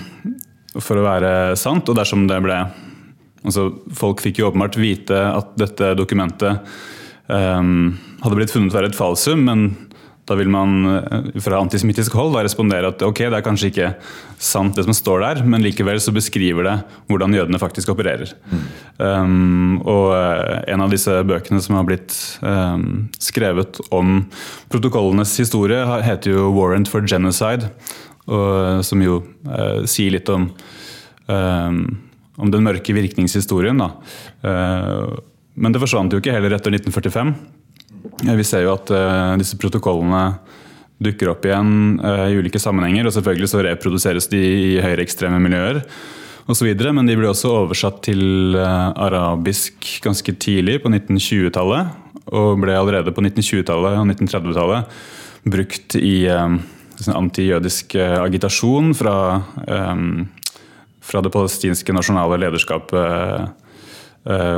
for 0.78 0.98
å 0.98 1.06
være 1.06 1.56
sant. 1.60 1.88
Og 1.88 1.98
dersom 1.98 2.26
det 2.30 2.40
ble 2.42 2.64
altså 3.42 3.72
Folk 3.98 4.20
fikk 4.22 4.38
jo 4.38 4.50
åpenbart 4.50 4.76
vite 4.78 5.18
at 5.18 5.56
dette 5.58 5.96
dokumentet 5.98 6.62
um, 7.26 7.98
hadde 8.22 8.36
blitt 8.38 8.52
funnet 8.54 8.70
å 8.70 8.78
være 8.78 8.92
et 8.92 8.94
falsum, 8.94 9.42
men 9.48 9.64
da 10.24 10.36
vil 10.38 10.50
man 10.52 10.86
eh, 10.86 11.40
fra 11.42 11.58
antisemittisk 11.58 12.14
hold 12.14 12.36
da 12.36 12.44
respondere 12.46 12.92
at 12.92 13.02
ok, 13.02 13.24
det 13.26 13.38
er 13.38 13.44
kanskje 13.44 13.70
ikke 13.72 13.88
sant 14.42 14.76
det 14.78 14.84
som 14.86 14.94
står 14.94 15.24
der, 15.24 15.40
men 15.46 15.64
likevel 15.64 15.98
så 16.02 16.14
beskriver 16.14 16.66
det 16.68 16.76
hvordan 17.10 17.34
jødene 17.34 17.60
faktisk 17.62 17.90
opererer. 17.94 18.30
Mm. 18.52 18.60
Um, 18.98 19.80
og 19.82 20.12
eh, 20.14 20.60
en 20.74 20.84
av 20.84 20.94
disse 20.94 21.16
bøkene 21.26 21.62
som 21.64 21.78
har 21.78 21.88
blitt 21.88 22.14
um, 22.44 23.08
skrevet 23.22 23.82
om 23.90 24.20
protokollenes 24.72 25.34
historie, 25.42 25.82
heter 26.06 26.36
jo 26.36 26.52
'Warrant 26.54 26.90
for 26.90 27.02
Genocide', 27.02 27.72
og, 28.30 28.84
som 28.86 29.02
jo 29.02 29.18
uh, 29.50 29.82
sier 29.90 30.14
litt 30.14 30.28
om, 30.30 30.46
um, 31.26 31.80
om 32.38 32.52
den 32.54 32.62
mørke 32.62 32.94
virkningshistorien. 32.94 33.82
Da. 33.82 33.90
Uh, 34.46 35.18
men 35.58 35.74
det 35.74 35.82
forsvant 35.82 36.14
jo 36.14 36.22
ikke 36.22 36.36
heller 36.36 36.54
etter 36.54 36.70
1945. 36.70 37.34
Vi 38.22 38.46
ser 38.46 38.66
jo 38.66 38.74
at 38.74 38.90
uh, 38.94 39.34
disse 39.40 39.58
protokollene 39.60 40.24
dukker 41.02 41.32
opp 41.32 41.46
igjen 41.46 42.00
uh, 42.02 42.26
i 42.30 42.38
ulike 42.38 42.60
sammenhenger. 42.62 43.06
og 43.06 43.14
Selvfølgelig 43.14 43.50
så 43.50 43.62
reproduseres 43.66 44.28
de 44.32 44.42
i 44.42 44.82
høyreekstreme 44.82 45.40
miljøer 45.42 45.82
osv. 46.50 46.70
Men 46.94 47.08
de 47.08 47.18
ble 47.18 47.30
også 47.30 47.54
oversatt 47.62 48.02
til 48.08 48.58
uh, 48.58 48.90
arabisk 48.94 49.98
ganske 50.04 50.36
tidlig, 50.42 50.80
på 50.82 50.92
1920-tallet. 50.92 51.98
Og 52.32 52.62
ble 52.62 52.76
allerede 52.78 53.14
på 53.14 53.24
1920-tallet 53.24 53.98
og 53.98 54.06
1930-tallet 54.14 55.02
brukt 55.52 55.96
i 55.98 56.22
sånn 57.02 57.16
antijødisk 57.18 57.96
agitasjon 57.98 58.92
fra, 58.94 59.14
fra 61.02 61.22
det 61.24 61.32
palestinske 61.34 61.96
nasjonale 61.96 62.38
lederskapet 62.44 62.94
Eh, 63.02 63.48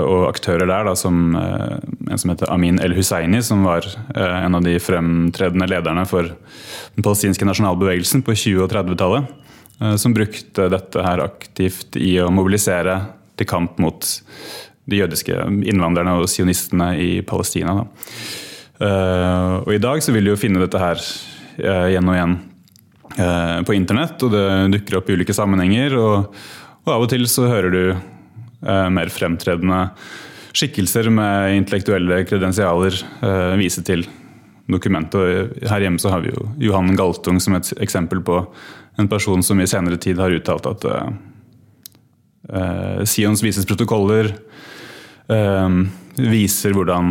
og 0.04 0.26
aktører 0.28 0.68
der, 0.68 0.84
da, 0.84 0.92
som 0.98 1.32
eh, 1.40 1.78
en 2.12 2.20
som 2.20 2.32
heter 2.34 2.50
Amin 2.52 2.76
El-Husseini, 2.84 3.40
som 3.42 3.64
var 3.64 3.86
eh, 3.88 4.36
en 4.44 4.58
av 4.58 4.64
de 4.66 4.74
fremtredende 4.82 5.68
lederne 5.70 6.04
for 6.08 6.28
den 6.28 7.06
palestinske 7.06 7.48
nasjonalbevegelsen 7.48 8.24
på 8.26 8.36
20- 8.36 8.66
og 8.66 8.74
30-tallet. 8.74 9.32
Som 9.98 10.12
brukte 10.14 10.68
dette 10.70 11.02
her 11.02 11.18
aktivt 11.18 11.96
i 11.98 12.12
å 12.22 12.28
mobilisere 12.32 12.92
til 13.34 13.48
kamp 13.50 13.80
mot 13.82 14.06
de 14.86 15.00
jødiske 15.00 15.34
innvandrerne 15.66 16.14
og 16.20 16.28
sionistene 16.30 16.92
i 17.02 17.08
Palestina. 17.26 17.74
Da. 17.80 18.94
Og 19.66 19.72
I 19.74 19.80
dag 19.82 19.98
så 20.06 20.14
vil 20.14 20.30
du 20.30 20.30
jo 20.30 20.38
finne 20.38 20.62
dette 20.62 20.78
her 20.78 21.02
igjen 21.90 22.06
og 22.06 22.14
igjen 22.14 22.36
på 23.66 23.74
internett, 23.74 24.14
og 24.22 24.32
det 24.32 24.46
dukker 24.76 25.00
opp 25.00 25.10
i 25.10 25.18
ulike 25.18 25.36
sammenhenger. 25.36 25.98
og, 25.98 26.38
og 26.86 26.94
av 26.94 27.08
og 27.08 27.10
til 27.10 27.26
så 27.28 27.50
hører 27.50 27.74
du 27.74 27.82
Eh, 27.92 28.13
mer 28.64 29.10
fremtredende 29.12 29.80
skikkelser 30.54 31.10
med 31.10 31.56
intellektuelle 31.58 32.22
kredensialer 32.28 32.94
eh, 33.26 33.54
vise 33.58 33.82
til 33.86 34.06
dokumentet. 34.70 35.58
Her 35.68 35.84
hjemme 35.84 36.00
så 36.00 36.12
har 36.14 36.22
vi 36.24 36.32
jo 36.32 36.48
Johan 36.62 36.94
Galtung 36.96 37.40
som 37.42 37.56
et 37.58 37.72
eksempel 37.84 38.22
på 38.24 38.40
en 39.00 39.10
person 39.10 39.42
som 39.42 39.60
i 39.60 39.68
senere 39.68 39.98
tid 40.00 40.20
har 40.22 40.32
uttalt 40.32 40.68
at 40.70 40.84
uh, 40.86 41.08
Sions 43.04 43.42
vises 43.42 43.66
protokoller 43.66 44.30
uh, 45.26 45.82
viser 46.14 46.76
hvordan 46.76 47.10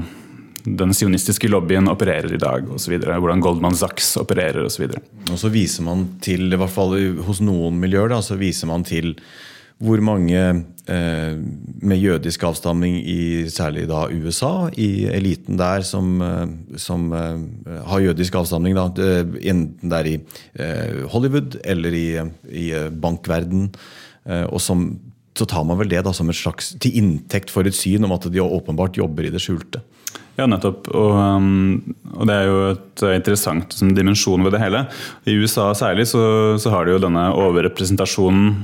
den 0.63 0.95
sionistiske 0.95 1.49
lobbyen 1.51 1.91
opererer 1.91 2.31
i 2.31 2.39
dag 2.39 2.71
osv. 2.71 2.95
Hvordan 3.03 3.43
Goldman 3.43 3.75
Sachs 3.75 4.13
opererer 4.17 4.63
osv. 4.63 4.87
Og, 4.87 5.11
og 5.35 5.41
så 5.41 5.51
viser 5.51 5.83
man 5.85 6.07
til, 6.23 6.47
i 6.47 6.57
hvert 6.57 6.71
fall 6.71 6.95
hos 7.27 7.43
noen 7.43 7.81
miljøer, 7.83 8.15
da, 8.15 8.21
så 8.23 8.39
viser 8.39 8.71
man 8.71 8.87
til 8.87 9.17
hvor 9.83 10.01
mange 10.05 10.39
eh, 10.87 11.33
med 11.81 11.99
jødisk 11.99 12.43
avstamning 12.47 12.99
i 12.99 13.45
særlig 13.51 13.87
da 13.89 14.05
USA, 14.11 14.69
i 14.77 15.05
eliten 15.11 15.57
der, 15.59 15.83
som, 15.87 16.21
eh, 16.21 16.77
som 16.79 17.09
eh, 17.13 17.79
har 17.89 18.05
jødisk 18.05 18.35
avstamning, 18.41 18.77
da, 18.77 18.89
enten 19.41 19.89
det 19.89 19.99
er 19.99 20.11
i 20.11 20.17
eh, 20.59 21.01
Hollywood 21.13 21.59
eller 21.63 21.97
i, 21.97 22.07
i 22.51 22.69
eh, 22.71 22.91
bankverden. 22.91 23.71
Eh, 24.25 24.45
og 24.45 24.61
som, 24.63 24.85
så 25.37 25.47
tar 25.49 25.65
man 25.67 25.81
vel 25.81 25.91
det 25.91 26.03
da 26.05 26.13
som 26.15 26.29
et 26.31 26.39
slags 26.39 26.75
til 26.79 26.99
inntekt 26.99 27.51
for 27.53 27.67
et 27.67 27.77
syn 27.77 28.05
om 28.07 28.15
at 28.15 28.29
de 28.31 28.43
åpenbart 28.43 28.99
jobber 29.01 29.27
i 29.27 29.33
det 29.33 29.43
skjulte. 29.43 29.83
Ja, 30.33 30.47
nettopp. 30.49 30.87
Og, 30.97 31.11
um, 31.13 31.95
og, 32.15 32.23
det 32.25 32.35
er 32.35 32.47
jo 32.47 32.61
et 32.71 33.03
interessant 33.19 33.75
sånn, 33.75 33.93
dimensjon 33.93 34.41
ved 34.45 34.55
det 34.55 34.63
hele. 34.63 34.87
I 35.29 35.35
USA 35.37 35.67
særlig 35.77 36.07
så, 36.09 36.23
så 36.61 36.73
har 36.73 36.87
de 36.87 36.95
jo 36.95 37.03
denne 37.03 37.27
overrepresentasjonen 37.37 38.55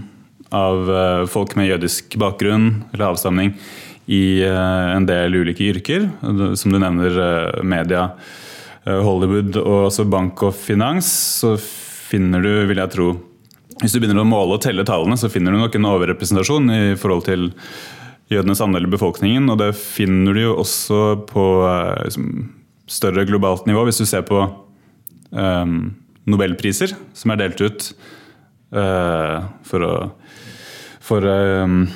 av 0.55 0.89
eh, 0.89 1.25
folk 1.29 1.55
med 1.59 1.69
jødisk 1.69 2.17
bakgrunn 2.19 2.69
eller 2.93 3.11
avstamning 3.11 3.53
i 4.09 4.41
eh, 4.41 4.89
en 4.95 5.05
del 5.09 5.35
ulike 5.35 5.69
yrker. 5.69 6.09
Som 6.57 6.73
du 6.73 6.79
nevner, 6.81 7.19
eh, 7.25 7.63
media, 7.63 8.09
Hollywood 8.89 9.57
og 9.59 9.89
også 9.89 10.05
bank 10.09 10.41
og 10.47 10.55
finans. 10.57 11.09
Så 11.43 11.53
finner 11.59 12.41
du, 12.41 12.51
vil 12.65 12.79
jeg 12.79 12.93
tro 12.95 13.09
Hvis 13.79 13.93
du 13.93 13.99
begynner 14.01 14.23
å 14.23 14.27
måle 14.27 14.57
og 14.57 14.63
telle 14.63 14.83
tallene, 14.87 15.15
så 15.19 15.29
finner 15.31 15.53
du 15.53 15.59
nok 15.59 15.75
en 15.77 15.85
overrepresentasjon 15.87 16.71
i 16.73 16.95
forhold 16.99 17.27
til 17.29 17.45
jødenes 18.27 18.59
andel 18.65 18.87
i 18.87 18.91
befolkningen. 18.91 19.45
Og 19.53 19.59
det 19.61 19.69
finner 19.77 20.35
du 20.35 20.41
jo 20.41 20.55
også 20.59 21.03
på 21.29 21.45
liksom, 22.03 22.49
større 22.91 23.23
globalt 23.29 23.69
nivå. 23.69 23.85
Hvis 23.87 24.01
du 24.01 24.07
ser 24.09 24.25
på 24.27 24.41
um, 25.31 25.77
nobelpriser 26.27 26.91
som 27.15 27.31
er 27.31 27.39
delt 27.39 27.63
ut 27.63 27.87
for 28.69 29.85
å 29.85 29.93
for 31.09 31.25
um, 31.25 31.87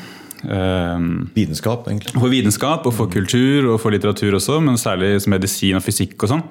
um, 0.49 1.29
Vitenskap, 1.35 1.87
egentlig. 1.87 2.15
For 2.17 2.31
vitenskap 2.33 2.87
og 2.89 2.95
for 2.97 3.11
kultur 3.13 3.69
og 3.73 3.79
for 3.83 3.93
litteratur 3.93 4.37
også, 4.39 4.59
men 4.63 4.79
særlig 4.81 5.15
medisin 5.29 5.77
og 5.77 5.85
fysikk 5.85 6.25
og 6.25 6.33
sånn. 6.33 6.43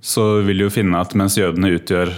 Så 0.00 0.26
vil 0.46 0.64
du 0.64 0.70
finne 0.72 1.02
at 1.02 1.12
mens 1.18 1.36
jødene 1.36 1.74
utgjør 1.76 2.14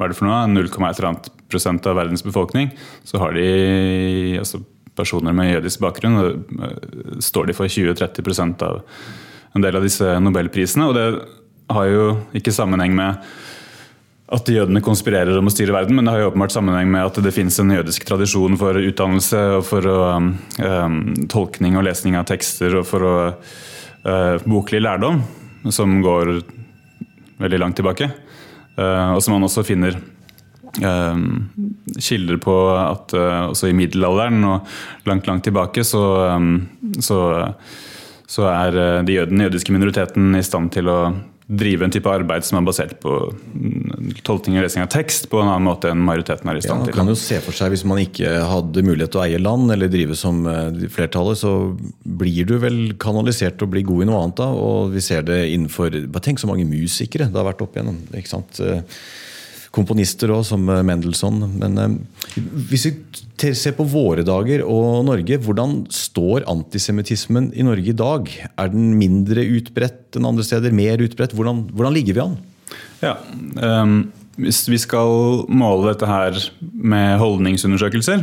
hva 0.00 0.08
er 0.08 0.12
det 0.12 0.16
for 0.18 0.26
noe, 0.26 0.42
0,1 0.48 1.30
prosent 1.50 1.86
av 1.86 1.98
verdens 1.98 2.24
befolkning, 2.24 2.70
så 3.04 3.20
har 3.20 3.34
de 3.36 4.38
altså 4.40 4.62
personer 4.96 5.34
med 5.36 5.52
jødisk 5.52 5.82
bakgrunn 5.84 6.16
og 6.18 7.20
står 7.22 7.50
de 7.50 7.56
for 7.56 7.70
20-30% 7.70 8.64
av 8.66 8.80
en 9.54 9.64
del 9.64 9.76
av 9.76 9.84
disse 9.84 10.16
nobelprisene. 10.24 10.88
Og 10.88 10.96
det 10.96 11.06
har 11.70 11.90
jo 11.90 12.06
ikke 12.36 12.54
sammenheng 12.54 12.96
med 12.96 13.20
at 14.30 14.50
jødene 14.50 14.82
konspirerer 14.84 15.34
om 15.38 15.48
å 15.50 15.52
styre 15.52 15.74
verden, 15.74 15.96
men 15.98 16.06
det 16.06 16.14
har 16.14 16.22
jo 16.22 16.28
åpenbart 16.30 16.54
sammenheng 16.54 16.90
med 16.92 17.02
at 17.08 17.18
det 17.24 17.32
finnes 17.34 17.56
en 17.58 17.72
jødisk 17.74 18.04
tradisjon 18.06 18.54
for 18.60 18.78
utdannelse 18.78 19.40
og 19.56 19.64
for 19.66 19.88
å, 19.90 19.98
um, 20.20 21.00
tolkning 21.30 21.78
og 21.78 21.86
lesning 21.88 22.14
av 22.18 22.28
tekster 22.30 22.78
og 22.78 22.86
for 22.86 23.06
å, 23.06 23.16
uh, 24.06 24.36
boklig 24.46 24.82
lærdom, 24.84 25.24
som 25.74 25.98
går 26.04 26.36
veldig 27.42 27.60
langt 27.60 27.80
tilbake. 27.80 28.12
Uh, 28.78 29.16
og 29.16 29.22
som 29.24 29.34
man 29.34 29.48
også 29.48 29.66
finner 29.66 29.98
um, 30.78 31.50
kilder 31.98 32.38
på 32.42 32.54
at 32.76 33.16
uh, 33.16 33.50
også 33.50 33.70
i 33.70 33.76
middelalderen 33.76 34.44
og 34.46 35.08
langt, 35.10 35.26
langt 35.26 35.44
tilbake 35.48 35.84
så, 35.86 36.04
um, 36.36 36.68
så, 37.02 37.18
så 38.30 38.46
er 38.52 38.78
uh, 38.78 39.02
de 39.02 39.18
jøden, 39.18 39.38
den 39.40 39.48
jødiske 39.48 39.74
minoriteten 39.74 40.38
i 40.38 40.46
stand 40.46 40.70
til 40.76 40.90
å 40.92 41.00
drive 41.50 41.84
en 41.84 41.92
type 41.92 42.10
arbeid 42.10 42.44
som 42.46 42.60
er 42.60 42.66
basert 42.66 42.92
på 43.02 43.14
mm, 43.30 44.12
tolkning 44.26 44.58
og 44.58 44.66
lesing 44.66 44.84
av 44.84 44.90
tekst 44.92 45.26
på 45.30 45.40
en 45.40 45.48
annen 45.48 45.66
måte 45.66 45.90
enn 45.90 46.02
majoriteten 46.06 46.50
er 46.50 46.60
i 46.60 46.62
stand 46.64 46.84
til. 46.86 46.92
Ja, 46.92 47.00
man 47.00 47.08
kan 47.08 47.12
jo 47.12 47.18
se 47.18 47.40
for 47.42 47.56
seg 47.56 47.72
Hvis 47.74 47.86
man 47.88 48.02
ikke 48.02 48.30
hadde 48.50 48.84
mulighet 48.86 49.14
til 49.14 49.22
å 49.22 49.24
eie 49.24 49.40
land 49.42 49.74
eller 49.74 49.90
drive 49.90 50.18
som 50.18 50.44
eh, 50.50 50.86
flertallet, 50.92 51.40
så 51.40 51.54
blir 52.20 52.46
du 52.48 52.56
vel 52.62 52.78
kanalisert 53.02 53.62
og 53.64 53.72
blir 53.74 53.86
god 53.88 54.04
i 54.04 54.10
noe 54.10 54.22
annet 54.22 54.38
da. 54.42 54.50
Og 54.54 54.94
vi 54.94 55.02
ser 55.04 55.26
det 55.26 55.42
innenfor 55.50 55.98
bare 56.06 56.26
Tenk 56.30 56.42
så 56.42 56.50
mange 56.50 56.68
musikere 56.68 57.30
det 57.30 57.40
har 57.40 57.48
vært 57.48 57.64
opp 57.64 57.74
igjennom. 57.74 57.98
ikke 58.14 58.30
sant? 58.30 58.60
Eh, 59.70 59.74
komponister 59.74 60.30
òg, 60.34 60.44
som 60.44 60.68
eh, 60.68 60.82
Mendelssohn. 60.82 61.40
Men 61.58 62.06
hvis 62.70 62.86
vi 62.90 63.54
ser 63.54 63.72
på 63.76 63.86
våre 63.88 64.22
dager 64.26 64.64
og 64.66 65.04
Norge, 65.06 65.38
hvordan 65.38 65.86
står 65.90 66.44
antisemittismen 66.50 67.52
i 67.54 67.62
Norge 67.62 67.90
i 67.90 67.96
dag? 67.96 68.28
Er 68.58 68.68
den 68.68 68.98
mindre 68.98 69.40
utbredt 69.40 70.16
enn 70.16 70.26
andre 70.26 70.44
steder? 70.44 70.72
Mer 70.72 71.00
utbredt? 71.00 71.34
Hvordan, 71.34 71.68
hvordan 71.72 71.94
ligger 71.94 72.14
vi 72.14 72.24
an? 72.24 72.38
Ja, 73.00 73.16
um, 73.82 74.12
Hvis 74.40 74.68
vi 74.68 74.78
skal 74.78 75.44
måle 75.48 75.90
dette 75.90 76.06
her 76.06 76.36
med 76.60 77.18
holdningsundersøkelser, 77.20 78.22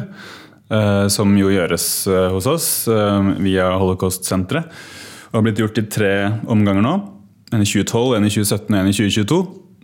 uh, 0.72 1.08
som 1.12 1.34
jo 1.38 1.52
gjøres 1.52 2.08
uh, 2.10 2.30
hos 2.34 2.48
oss 2.50 2.68
uh, 2.90 3.36
via 3.44 3.68
Holocaust-senteret, 3.78 4.72
og 5.28 5.40
har 5.40 5.46
blitt 5.46 5.60
gjort 5.62 5.82
i 5.82 5.86
tre 5.92 6.14
omganger 6.48 6.86
nå, 6.86 6.96
en 7.54 7.64
i 7.64 7.68
2012, 7.68 8.16
en 8.18 8.28
i 8.28 8.32
2017 8.34 8.72
og 8.72 8.80
en 8.80 8.90
i 8.90 8.96
2022, 8.96 9.40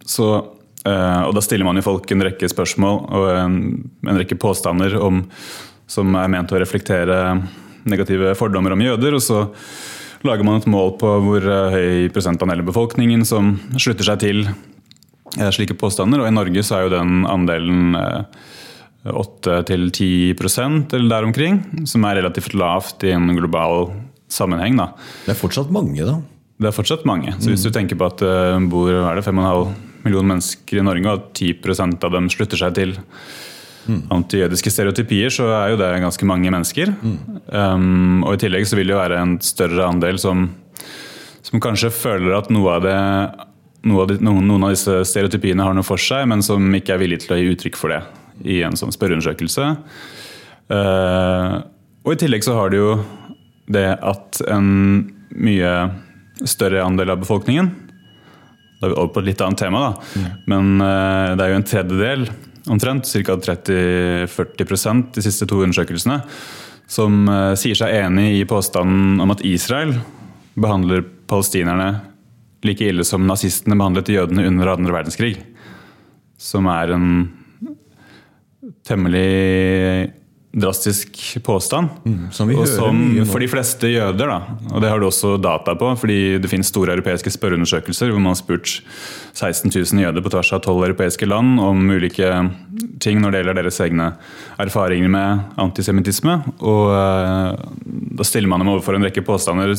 så, 0.09 0.29
og 0.83 1.31
da 1.31 1.41
stiller 1.43 1.63
man 1.63 1.77
jo 1.79 1.85
folk 1.85 2.09
en 2.11 2.25
rekke 2.27 2.49
spørsmål 2.51 2.97
og 3.15 3.27
en, 3.31 3.53
en 4.03 4.17
rekke 4.19 4.35
påstander 4.35 4.97
om, 4.99 5.21
som 5.87 6.17
er 6.19 6.31
ment 6.33 6.51
å 6.51 6.59
reflektere 6.59 7.19
negative 7.87 8.33
fordommer 8.35 8.75
om 8.75 8.83
jøder. 8.83 9.15
og 9.15 9.23
så 9.23 9.45
lager 10.23 10.47
man 10.47 10.59
et 10.59 10.69
mål 10.71 10.95
på 10.99 11.09
hvor 11.25 11.47
høy 11.73 12.09
prosentandel 12.13 12.63
av 12.63 12.69
befolkningen 12.69 13.25
som 13.27 13.55
slutter 13.75 14.07
seg 14.07 14.21
til 14.23 14.43
uh, 14.47 15.49
slike 15.51 15.77
påstander. 15.79 16.23
Og 16.23 16.29
i 16.29 16.35
Norge 16.35 16.63
så 16.63 16.77
er 16.77 16.85
jo 16.85 16.93
den 16.95 17.23
andelen 17.29 17.97
8-10 19.03 20.31
eh, 20.31 20.95
eller 20.95 21.09
der 21.11 21.27
omkring, 21.27 21.59
som 21.89 22.05
er 22.07 22.21
relativt 22.21 22.55
lavt 22.55 23.03
i 23.03 23.11
en 23.11 23.33
global 23.35 23.91
sammenheng. 24.31 24.79
Da. 24.79 24.93
Det 25.25 25.35
er 25.35 25.41
fortsatt 25.41 25.73
mange, 25.73 25.99
da? 26.07 26.21
Det 26.61 26.69
er 26.69 26.75
fortsatt 26.75 27.03
mange. 27.09 27.33
Så 27.41 27.51
hvis 27.51 27.65
du 27.65 27.73
tenker 27.73 27.99
på 27.99 28.07
at 28.07 28.23
det 28.23 28.31
eh, 28.53 28.69
bor 28.71 28.93
er 28.93 29.19
det 29.19 29.25
5,5 29.27 29.91
millioner 30.05 30.33
mennesker 30.35 30.79
i 30.79 30.85
Norge, 30.85 31.07
og 31.09 31.19
at 31.19 31.41
10 31.41 32.03
av 32.03 32.13
dem 32.15 32.29
slutter 32.31 32.59
seg 32.59 32.75
til 32.77 32.95
mm. 33.87 34.01
antijødiske 34.13 34.73
stereotypier, 34.73 35.33
så 35.33 35.49
er 35.59 35.73
jo 35.73 35.79
det 35.81 35.91
ganske 36.03 36.27
mange 36.29 36.51
mennesker. 36.53 36.93
Mm. 37.01 37.15
Um, 37.47 38.19
og 38.25 38.35
i 38.35 38.43
tillegg 38.43 38.67
så 38.69 38.79
vil 38.79 38.89
det 38.89 38.95
jo 38.95 39.01
være 39.01 39.21
en 39.21 39.37
større 39.43 39.87
andel 39.87 40.19
som, 40.21 40.49
som 41.43 41.63
kanskje 41.63 41.93
føler 41.93 42.35
at 42.37 42.51
noe 42.53 42.77
av 42.77 42.85
det 42.87 42.99
av 43.83 44.07
de, 44.07 44.15
noen, 44.23 44.45
noen, 44.47 44.63
av 44.63 44.71
disse 44.71 45.01
stereotypiene 45.09 45.63
har 45.65 45.75
noe 45.75 45.83
for 45.83 45.99
seg, 45.99 46.23
men 46.31 46.43
som 46.45 46.63
ikke 46.77 46.95
er 46.95 47.01
villige 47.01 47.25
til 47.25 47.35
å 47.35 47.39
gi 47.41 47.49
uttrykk 47.51 47.79
for 47.79 47.91
det 47.91 47.99
i 48.47 48.61
en 48.63 48.77
sånn 48.79 48.93
spørreundersøkelse. 48.95 49.65
Uh, 50.71 51.59
og 52.07 52.15
i 52.15 52.21
tillegg 52.23 52.45
så 52.45 52.55
har 52.55 52.71
det 52.71 52.79
jo 52.79 52.95
det 53.71 53.89
at 53.99 54.39
en 54.51 54.69
mye 55.35 55.73
større 56.47 56.83
andel 56.83 57.13
av 57.13 57.21
befolkningen 57.21 57.69
Da 58.83 58.89
er 58.89 58.91
vi 58.91 58.99
over 58.99 59.13
på 59.15 59.21
et 59.23 59.29
litt 59.29 59.41
annet 59.45 59.61
tema, 59.63 59.79
da. 59.79 59.91
Mm. 60.19 60.31
Men 60.51 60.71
uh, 60.83 61.29
det 61.39 61.45
er 61.45 61.53
jo 61.53 61.59
en 61.61 61.69
tredjedel, 61.69 62.25
omtrent, 62.73 63.07
ca. 63.07 63.37
30-40% 63.47 65.13
de 65.15 65.23
siste 65.23 65.47
to 65.47 65.61
undersøkelsene, 65.63 66.17
som 66.91 67.21
uh, 67.31 67.53
sier 67.55 67.79
seg 67.79 67.95
enig 68.01 68.41
i 68.41 68.49
påstanden 68.49 69.23
om 69.23 69.31
at 69.31 69.45
Israel 69.47 69.95
behandler 70.59 71.05
palestinerne 71.31 71.93
like 72.67 72.83
ille 72.83 73.07
som 73.07 73.23
nazistene 73.23 73.79
behandlet 73.79 74.11
jødene 74.11 74.49
under 74.51 74.73
andre 74.75 74.97
verdenskrig. 74.99 75.37
Som 76.35 76.67
er 76.67 76.91
en 76.91 77.07
temmelig 78.83 80.11
drastisk 80.53 81.37
påstand. 81.43 81.89
Mm, 82.05 82.31
som 82.31 82.49
og 82.53 82.67
som 82.69 82.99
for 83.25 83.41
de 83.41 83.49
fleste 83.49 83.89
jøder, 83.89 84.29
da, 84.29 84.57
og 84.69 84.83
det 84.83 84.91
har 84.91 85.01
du 85.01 85.07
også 85.07 85.35
data 85.41 85.73
på, 85.79 85.89
fordi 85.97 86.37
det 86.41 86.49
finnes 86.51 86.69
store 86.69 86.93
europeiske 86.93 87.33
spørreundersøkelser 87.33 88.11
hvor 88.11 88.21
man 88.21 88.35
har 88.35 88.41
spurt 88.41 88.75
16 89.33 89.71
000 89.73 90.03
jøder 90.03 90.21
på 90.21 90.31
tvers 90.33 90.53
av 90.53 90.61
12 90.61 90.85
europeiske 90.91 91.25
land 91.25 91.57
om 91.63 91.81
ulike 91.89 92.29
ting 93.01 93.21
når 93.21 93.33
det 93.33 93.41
gjelder 93.41 93.59
deres 93.63 93.81
egne 93.81 94.11
erfaringer 94.61 95.09
med 95.11 95.57
antisemittisme. 95.63 96.37
Og 96.61 96.93
uh, 96.93 97.57
da 98.13 98.27
stiller 98.27 98.51
man 98.51 98.61
dem 98.61 98.69
overfor 98.75 98.97
en 98.97 99.07
rekke 99.07 99.25
påstander 99.25 99.73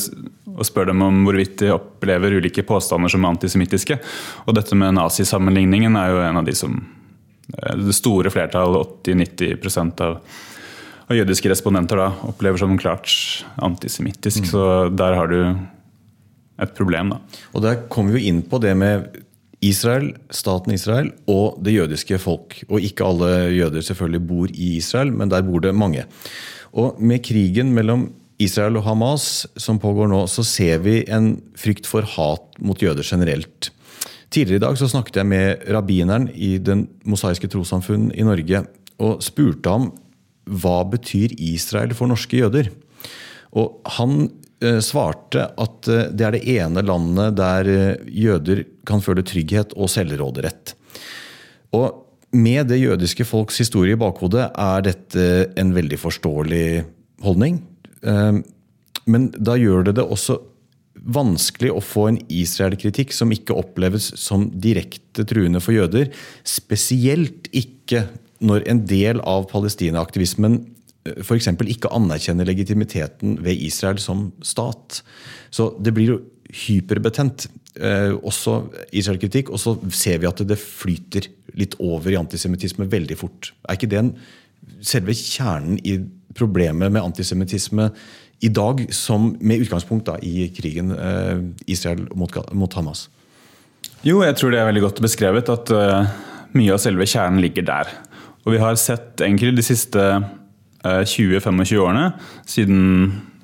og 0.54 0.66
spør 0.66 0.90
dem 0.90 1.02
om 1.06 1.22
hvorvidt 1.26 1.58
de 1.62 1.70
opplever 1.74 2.36
ulike 2.38 2.64
påstander 2.66 3.12
som 3.12 3.26
antisemittiske. 3.28 3.98
Og 4.46 4.58
dette 4.58 4.74
med 4.78 4.96
nazisammenligningen 4.98 5.98
er 5.98 6.12
jo 6.12 6.24
en 6.24 6.42
av 6.42 6.46
de 6.46 6.54
som 6.58 6.76
eh, 6.78 7.76
det 7.78 7.94
store 7.96 8.30
flertall, 8.30 8.78
80-90% 9.06 10.04
av, 10.06 10.20
av 11.08 11.18
jødiske 11.18 11.50
respondenter, 11.52 12.00
da, 12.00 12.10
opplever 12.30 12.60
som 12.60 12.78
klart 12.80 13.10
antisemittisk. 13.62 14.44
Mm. 14.44 14.50
Så 14.50 14.64
der 14.96 15.18
har 15.18 15.30
du 15.30 15.38
et 16.62 16.74
problem. 16.78 17.14
Da. 17.14 17.20
Og 17.52 17.62
Der 17.64 17.84
kommer 17.92 18.16
vi 18.16 18.28
inn 18.30 18.42
på 18.46 18.60
det 18.62 18.74
med 18.78 19.20
Israel, 19.64 20.12
staten 20.34 20.74
Israel 20.74 21.10
og 21.30 21.60
det 21.64 21.76
jødiske 21.76 22.18
folk. 22.20 22.58
Og 22.68 22.84
ikke 22.84 23.06
alle 23.06 23.30
jøder 23.54 23.84
selvfølgelig 23.84 24.26
bor 24.28 24.52
i 24.52 24.76
Israel, 24.78 25.12
men 25.12 25.32
der 25.32 25.44
bor 25.46 25.60
det 25.64 25.74
mange. 25.74 26.04
Og 26.74 27.00
med 27.00 27.22
krigen 27.24 27.72
mellom 27.74 28.10
Israel 28.42 28.76
og 28.80 28.84
Hamas 28.88 29.46
som 29.56 29.78
pågår 29.78 30.10
nå, 30.10 30.24
så 30.26 30.42
ser 30.44 30.82
vi 30.84 31.02
en 31.06 31.36
frykt 31.56 31.86
for 31.86 32.06
hat 32.16 32.58
mot 32.58 32.80
jøder 32.82 33.06
generelt. 33.06 33.70
Tidligere 34.34 34.58
i 34.58 34.64
dag 34.64 34.78
så 34.78 34.88
snakket 34.90 35.20
jeg 35.20 35.30
med 35.30 35.68
rabbineren 35.70 36.26
i 36.34 36.58
Den 36.58 36.88
mosaiske 37.06 37.48
trossamfunn 37.48 38.10
i 38.10 38.26
Norge 38.26 38.64
og 38.98 39.22
spurte 39.22 39.70
ham 39.70 39.92
hva 40.44 40.78
betyr 40.88 41.34
Israel 41.40 41.94
for 41.96 42.10
norske 42.10 42.38
jøder. 42.38 42.70
Og 43.54 43.80
han 43.96 44.28
eh, 44.64 44.80
svarte 44.84 45.48
at 45.60 45.90
eh, 45.90 46.08
det 46.12 46.26
er 46.26 46.36
det 46.36 46.44
ene 46.56 46.84
landet 46.84 47.36
der 47.38 47.70
eh, 47.70 48.08
jøder 48.08 48.64
kan 48.86 49.04
føle 49.04 49.24
trygghet 49.26 49.76
og 49.78 49.92
selvråderett. 49.92 50.74
Og 51.74 52.00
med 52.34 52.66
det 52.70 52.80
jødiske 52.82 53.26
folks 53.28 53.60
historie 53.62 53.94
i 53.94 54.00
bakhodet 54.00 54.48
er 54.50 54.82
dette 54.84 55.28
en 55.60 55.70
veldig 55.74 55.98
forståelig 56.02 56.66
holdning. 57.22 57.60
Ehm, 58.02 58.42
men 59.06 59.28
da 59.36 59.54
gjør 59.58 59.86
det 59.88 59.96
det 60.00 60.06
også 60.06 60.40
vanskelig 61.14 61.70
å 61.74 61.82
få 61.84 62.08
en 62.10 62.18
Israel-kritikk 62.32 63.12
som 63.14 63.32
ikke 63.34 63.56
oppleves 63.58 64.12
som 64.20 64.48
direkte 64.50 65.26
truende 65.28 65.60
for 65.62 65.76
jøder. 65.76 66.10
Spesielt 66.48 67.50
ikke 67.54 68.06
når 68.44 68.68
en 68.70 68.84
del 68.88 69.22
av 69.24 69.48
palestinaaktivismen 69.52 70.60
eh, 71.08 71.18
f.eks. 71.24 71.50
ikke 71.74 71.92
anerkjenner 71.96 72.48
legitimiteten 72.48 73.38
ved 73.44 73.64
Israel 73.66 74.00
som 74.02 74.28
stat. 74.44 75.02
Så 75.54 75.72
det 75.80 75.94
blir 75.96 76.14
jo 76.14 76.20
hyperbetent, 76.64 77.48
eh, 77.80 78.12
også 78.14 78.60
Israel-kritikk. 78.92 79.50
Og 79.50 79.62
så 79.62 79.76
ser 79.94 80.20
vi 80.22 80.30
at 80.30 80.44
det 80.46 80.60
flyter 80.60 81.30
litt 81.58 81.76
over 81.80 82.12
i 82.12 82.20
antisemittisme 82.20 82.88
veldig 82.90 83.18
fort. 83.18 83.52
Er 83.68 83.78
ikke 83.78 83.90
det 83.90 84.02
en, 84.02 84.14
selve 84.84 85.14
kjernen 85.16 85.78
i 85.84 85.98
problemet 86.34 86.92
med 86.92 87.02
antisemittisme 87.04 87.90
i 88.44 88.50
dag, 88.52 88.82
som 88.92 89.32
med 89.40 89.64
utgangspunkt 89.64 90.08
da, 90.08 90.18
i 90.20 90.48
krigen 90.54 90.92
eh, 90.94 91.40
Israel 91.70 92.06
mot, 92.18 92.34
mot, 92.52 92.74
Hamas? 92.76 93.08
Jo, 94.04 94.20
jeg 94.24 94.36
tror 94.36 94.52
det 94.52 94.60
er 94.60 94.68
veldig 94.68 94.84
godt 94.84 95.00
beskrevet 95.04 95.48
at 95.48 95.70
uh, 95.72 96.10
mye 96.56 96.74
av 96.74 96.80
selve 96.82 97.06
kjernen 97.08 97.40
ligger 97.40 97.64
der. 97.64 97.92
Og 98.44 98.54
vi 98.54 98.60
har 98.60 98.76
sett 98.80 99.22
egentlig 99.24 99.54
de 99.56 99.64
siste 99.64 100.00
uh, 100.00 100.24
eh, 100.84 101.02
20-25 101.08 101.78
årene, 101.80 102.10
siden 102.48 102.80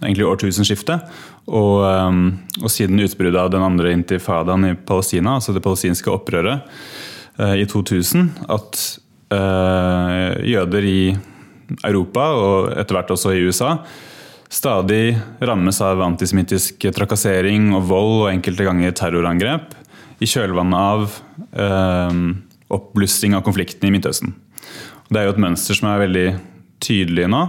egentlig 0.01 0.29
årtusenskiftet, 0.29 1.09
og, 1.51 1.81
um, 1.85 2.23
og 2.61 2.71
siden 2.73 3.01
utbruddet 3.03 3.41
av 3.41 3.51
den 3.53 3.65
andre 3.65 3.93
intifadaen 3.97 4.69
i 4.71 4.77
Palestina, 4.77 5.39
altså 5.39 5.57
det 5.57 5.65
palestinske 5.65 6.13
opprøret 6.13 6.69
uh, 7.41 7.57
i 7.57 7.67
2000, 7.69 8.33
at 8.49 8.89
jøder 9.31 10.87
i 10.91 11.13
Europa, 11.87 12.25
og 12.35 12.73
etter 12.75 12.97
hvert 12.97 13.13
også 13.15 13.31
i 13.31 13.45
USA, 13.47 13.77
stadig 14.51 15.15
rammes 15.39 15.79
av 15.87 16.03
antisemittisk 16.03 16.89
trakassering 16.97 17.71
og 17.77 17.87
vold 17.93 18.15
og 18.25 18.31
enkelte 18.33 18.67
ganger 18.67 18.97
terrorangrep 18.99 19.77
i 20.21 20.29
kjølvannet 20.29 20.81
av 20.81 21.19
eh, 21.55 22.17
oppblussing 22.75 23.37
av 23.39 23.45
konflikten 23.47 23.89
i 23.89 23.95
Midtøsten. 23.95 24.35
Det 25.11 25.19
er 25.19 25.27
jo 25.27 25.35
et 25.35 25.43
mønster 25.43 25.75
som 25.75 25.91
er 25.91 26.05
veldig 26.05 26.29
tydelig 26.81 27.27
nå, 27.31 27.43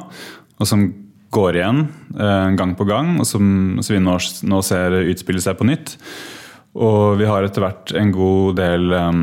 og 0.57 0.67
som 0.67 0.87
går 1.31 1.59
igjen 1.59 1.85
eh, 2.17 2.49
gang 2.57 2.73
på 2.75 2.87
gang, 2.89 3.15
og 3.21 3.27
som, 3.29 3.45
som 3.85 3.95
vi 3.95 4.01
nå, 4.03 4.17
nå, 4.49 4.61
ser 4.65 4.97
utspille 5.05 5.43
seg 5.43 5.59
på 5.59 5.67
nytt. 5.69 5.95
Og 6.73 7.19
vi 7.19 7.27
har 7.29 7.45
etter 7.45 7.63
hvert 7.63 7.93
en 7.99 8.11
god 8.15 8.57
del 8.59 8.95
eh, 8.97 9.21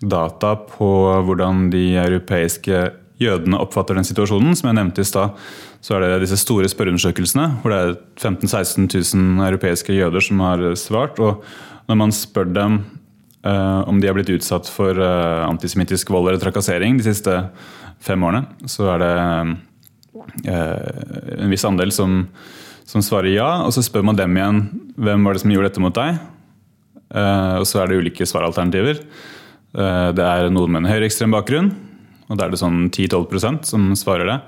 data 0.00 0.54
på 0.68 0.90
hvordan 1.26 1.68
de 1.72 1.84
europeiske 2.04 2.84
jødene 3.20 3.58
oppfatter 3.60 3.98
den 3.98 4.06
situasjonen. 4.06 4.54
Som 4.56 4.70
jeg 4.70 4.78
nevnte 4.78 5.04
i 5.04 5.08
stad, 5.08 5.34
så 5.80 5.96
er 5.96 6.04
det 6.04 6.22
disse 6.26 6.40
store 6.40 6.68
spørreundersøkelsene 6.70 7.48
hvor 7.62 7.74
det 7.74 7.80
er 7.80 7.98
15 8.20 8.44
000-16 8.44 8.88
000 9.16 9.44
europeiske 9.48 9.96
jøder 9.96 10.24
som 10.24 10.40
har 10.44 10.64
svart. 10.80 11.20
Og 11.20 11.44
når 11.90 12.00
man 12.04 12.14
spør 12.14 12.52
dem 12.52 12.82
uh, 13.46 13.88
om 13.88 14.00
de 14.00 14.08
har 14.08 14.16
blitt 14.16 14.32
utsatt 14.34 14.68
for 14.70 14.98
uh, 14.98 15.46
antisemittisk 15.48 16.12
vold 16.12 16.30
eller 16.30 16.42
trakassering 16.42 16.98
de 16.98 17.06
siste 17.06 17.34
fem 18.00 18.22
årene, 18.24 18.46
så 18.70 18.88
er 18.94 19.02
det 19.04 19.12
uh, 20.46 20.54
en 21.40 21.52
viss 21.52 21.66
andel 21.68 21.92
som, 21.94 22.22
som, 22.88 23.04
svarer 23.04 23.32
ja. 23.34 23.50
Og 23.66 23.74
så 23.76 23.84
spør 23.84 24.06
man 24.10 24.18
dem 24.18 24.36
igjen 24.36 24.64
hvem 25.00 25.26
var 25.26 25.36
det 25.36 25.44
som 25.44 25.52
gjorde 25.52 25.70
dette 25.70 25.84
mot 25.84 25.96
deg. 25.96 26.18
og 27.10 27.66
så 27.66 27.80
er 27.80 27.88
det 27.90 27.98
ulike 27.98 28.26
svaralternativer. 28.26 29.00
det 30.14 30.26
er 30.26 30.50
noen 30.50 30.70
med 30.70 30.84
en 30.84 30.90
høyreekstrem 30.92 31.32
bakgrunn 31.34 31.72
og 32.30 32.38
Da 32.38 32.46
er 32.46 32.54
det 32.54 32.60
sånn 32.62 32.88
10-12% 32.88 33.66
som 33.66 33.90
svarer 33.98 34.28
det. 34.30 34.38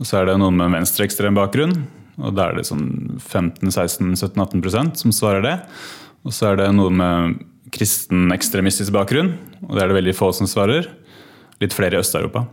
Og 0.00 0.06
Så 0.08 0.20
er 0.20 0.28
det 0.28 0.38
noen 0.40 0.56
med 0.56 0.70
en 0.70 0.78
venstreekstrem 0.78 1.36
bakgrunn, 1.36 1.74
og 2.18 2.34
da 2.34 2.48
er 2.48 2.58
det 2.58 2.68
sånn 2.68 3.18
15-16-17-18% 3.18 5.02
som 5.02 5.14
svarer 5.14 5.42
det. 5.44 5.56
Og 6.26 6.34
så 6.34 6.52
er 6.52 6.60
det 6.60 6.68
noen 6.74 6.96
med 6.98 7.36
kristen 7.74 8.32
ekstremistisk 8.34 8.94
bakgrunn, 8.94 9.34
og 9.66 9.74
det 9.74 9.82
er 9.82 9.90
det 9.90 9.98
veldig 9.98 10.16
få 10.16 10.30
som 10.36 10.48
svarer. 10.50 10.88
Litt 11.62 11.74
flere 11.74 11.98
i 11.98 12.00
Øst-Europa, 12.02 12.44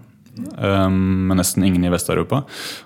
um, 0.58 0.96
men 1.30 1.38
nesten 1.38 1.66
ingen 1.68 1.84
i 1.86 1.92
Vest-Europa. 1.94 2.42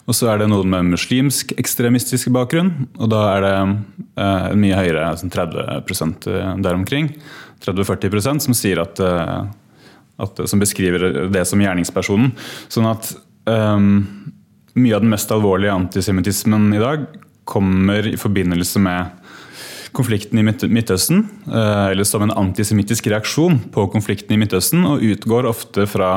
Og 0.06 0.18
så 0.18 0.32
er 0.32 0.42
det 0.42 0.50
noen 0.52 0.72
med 0.72 0.92
muslimsk 0.92 1.54
ekstremistisk 1.60 2.32
bakgrunn, 2.36 2.74
og 3.00 3.12
da 3.14 3.22
er 3.36 3.46
det 3.46 3.56
uh, 4.20 4.50
mye 4.60 4.82
høyere, 4.82 5.14
sånn 5.22 5.34
30 5.34 6.66
der 6.66 6.76
omkring. 6.76 7.14
30-40% 7.64 8.48
som 8.48 8.56
sier 8.56 8.84
at, 8.84 9.00
uh, 9.00 9.48
at, 10.20 10.44
som 10.50 10.62
beskriver 10.62 11.30
det 11.32 11.46
som 11.48 11.62
gjerningspersonen. 11.64 12.34
Sånn 12.72 12.90
at 12.92 13.14
um, 13.48 14.06
mye 14.80 14.96
av 14.96 15.04
den 15.04 15.12
mest 15.12 15.32
alvorlige 15.34 15.76
antisemittismen 15.76 16.74
i 16.76 16.84
dag 16.84 17.08
kommer 17.50 18.06
i 18.06 18.18
forbindelse 18.20 18.82
med 18.84 19.19
konflikten 19.96 20.40
i 20.40 20.44
Midtøsten, 20.46 21.24
eh, 21.48 21.86
eller 21.92 22.08
som 22.08 22.24
en 22.26 22.34
antisemittisk 22.34 23.10
reaksjon 23.12 23.60
på 23.74 23.86
konflikten 23.94 24.36
i 24.36 24.40
Midtøsten, 24.42 24.86
og 24.86 25.04
utgår 25.04 25.48
ofte 25.50 25.86
fra 25.90 26.12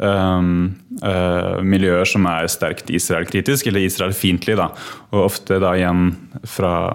um, 0.00 0.70
uh, 1.02 1.60
miljøer 1.60 2.08
som 2.08 2.26
er 2.30 2.48
sterkt 2.52 2.90
Israel-kritisk, 2.90 3.68
eller 3.68 3.84
Israel-fiendtlige. 3.84 4.68
Og 5.12 5.26
ofte 5.26 5.60
da 5.62 5.74
igjen 5.76 6.14
fra 6.48 6.94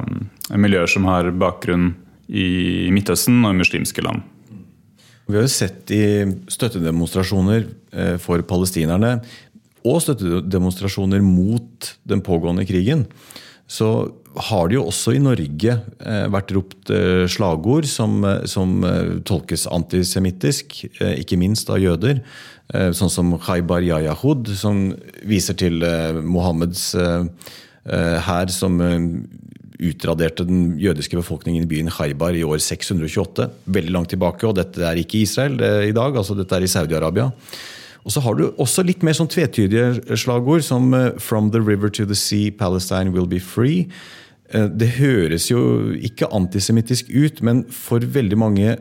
miljøer 0.56 0.90
som 0.90 1.08
har 1.10 1.30
bakgrunn 1.32 1.94
i 2.30 2.90
Midtøsten 2.94 3.44
og 3.46 3.58
muslimske 3.60 4.06
land. 4.06 4.26
Vi 5.26 5.38
har 5.38 5.46
jo 5.46 5.50
sett 5.50 5.90
i 5.94 6.06
støttedemonstrasjoner 6.54 7.64
for 8.22 8.44
palestinerne 8.46 9.16
og 9.86 10.02
støttedemonstrasjoner 10.04 11.24
mot 11.26 11.90
den 12.10 12.22
pågående 12.26 12.66
krigen, 12.68 13.06
så 13.66 14.12
har 14.36 14.68
det 14.70 14.78
jo 14.78 14.86
også 14.90 15.16
i 15.16 15.22
Norge 15.24 15.76
eh, 15.76 16.26
vært 16.34 16.52
ropt 16.56 16.92
eh, 16.94 17.24
slagord 17.32 17.88
som, 17.90 18.18
eh, 18.28 18.44
som 18.50 18.84
tolkes 19.28 19.66
antisemittisk, 19.72 20.78
ikke 21.02 21.40
minst 21.40 21.72
av 21.72 21.82
jøder. 21.82 22.22
Sånn 22.98 23.12
som 23.14 23.36
Khaybar 23.38 23.84
Yayahud, 23.86 24.50
som 24.58 24.88
viser 25.30 25.54
til 25.60 25.84
Mohammeds 26.26 26.88
hær 28.26 28.50
som 28.50 28.80
utraderte 28.82 30.48
den 30.50 30.72
jødiske 30.82 31.20
befolkningen 31.20 31.68
i 31.68 31.70
byen 31.70 31.92
Khaybar 31.94 32.34
i 32.34 32.42
år 32.42 32.58
628. 32.66 33.46
Veldig 33.70 33.94
langt 33.94 34.10
tilbake, 34.16 34.50
og 34.50 34.58
dette 34.58 34.82
er 34.82 34.98
ikke 34.98 35.22
Israel 35.22 35.62
i 35.86 35.94
dag, 35.94 36.18
altså 36.18 36.34
dette 36.34 36.58
er 36.58 36.66
i 36.66 36.72
Saudi-Arabia. 36.74 37.30
Og 38.02 38.18
så 38.18 38.26
har 38.26 38.38
du 38.38 38.48
også 38.50 38.82
litt 38.86 39.06
mer 39.06 39.14
sånn 39.18 39.30
tvetydige 39.30 40.18
slagord, 40.18 40.66
som 40.66 40.90
'From 41.22 41.52
the 41.52 41.62
river 41.62 41.90
to 41.90 42.06
the 42.06 42.18
sea, 42.18 42.50
Palestine 42.50 43.14
will 43.14 43.30
be 43.30 43.40
free'. 43.40 43.86
Eh, 44.54 44.68
det 44.70 44.96
høres 45.00 45.50
jo 45.50 45.94
ikke 45.96 46.30
antisemittisk 46.36 47.10
ut, 47.14 47.42
men 47.46 47.64
for 47.74 48.04
veldig 48.04 48.38
mange 48.40 48.76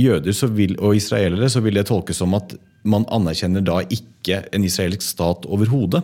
jøder 0.00 0.54
vil, 0.56 0.76
og 0.80 0.96
israelere 0.96 1.50
så 1.52 1.62
vil 1.64 1.76
det 1.76 1.88
tolkes 1.90 2.22
som 2.22 2.36
at 2.38 2.54
man 2.88 3.04
anerkjenner 3.12 3.64
da 3.64 3.82
ikke 3.92 4.44
en 4.54 4.64
israelsk 4.64 5.04
stat 5.04 5.44
overhodet. 5.50 6.02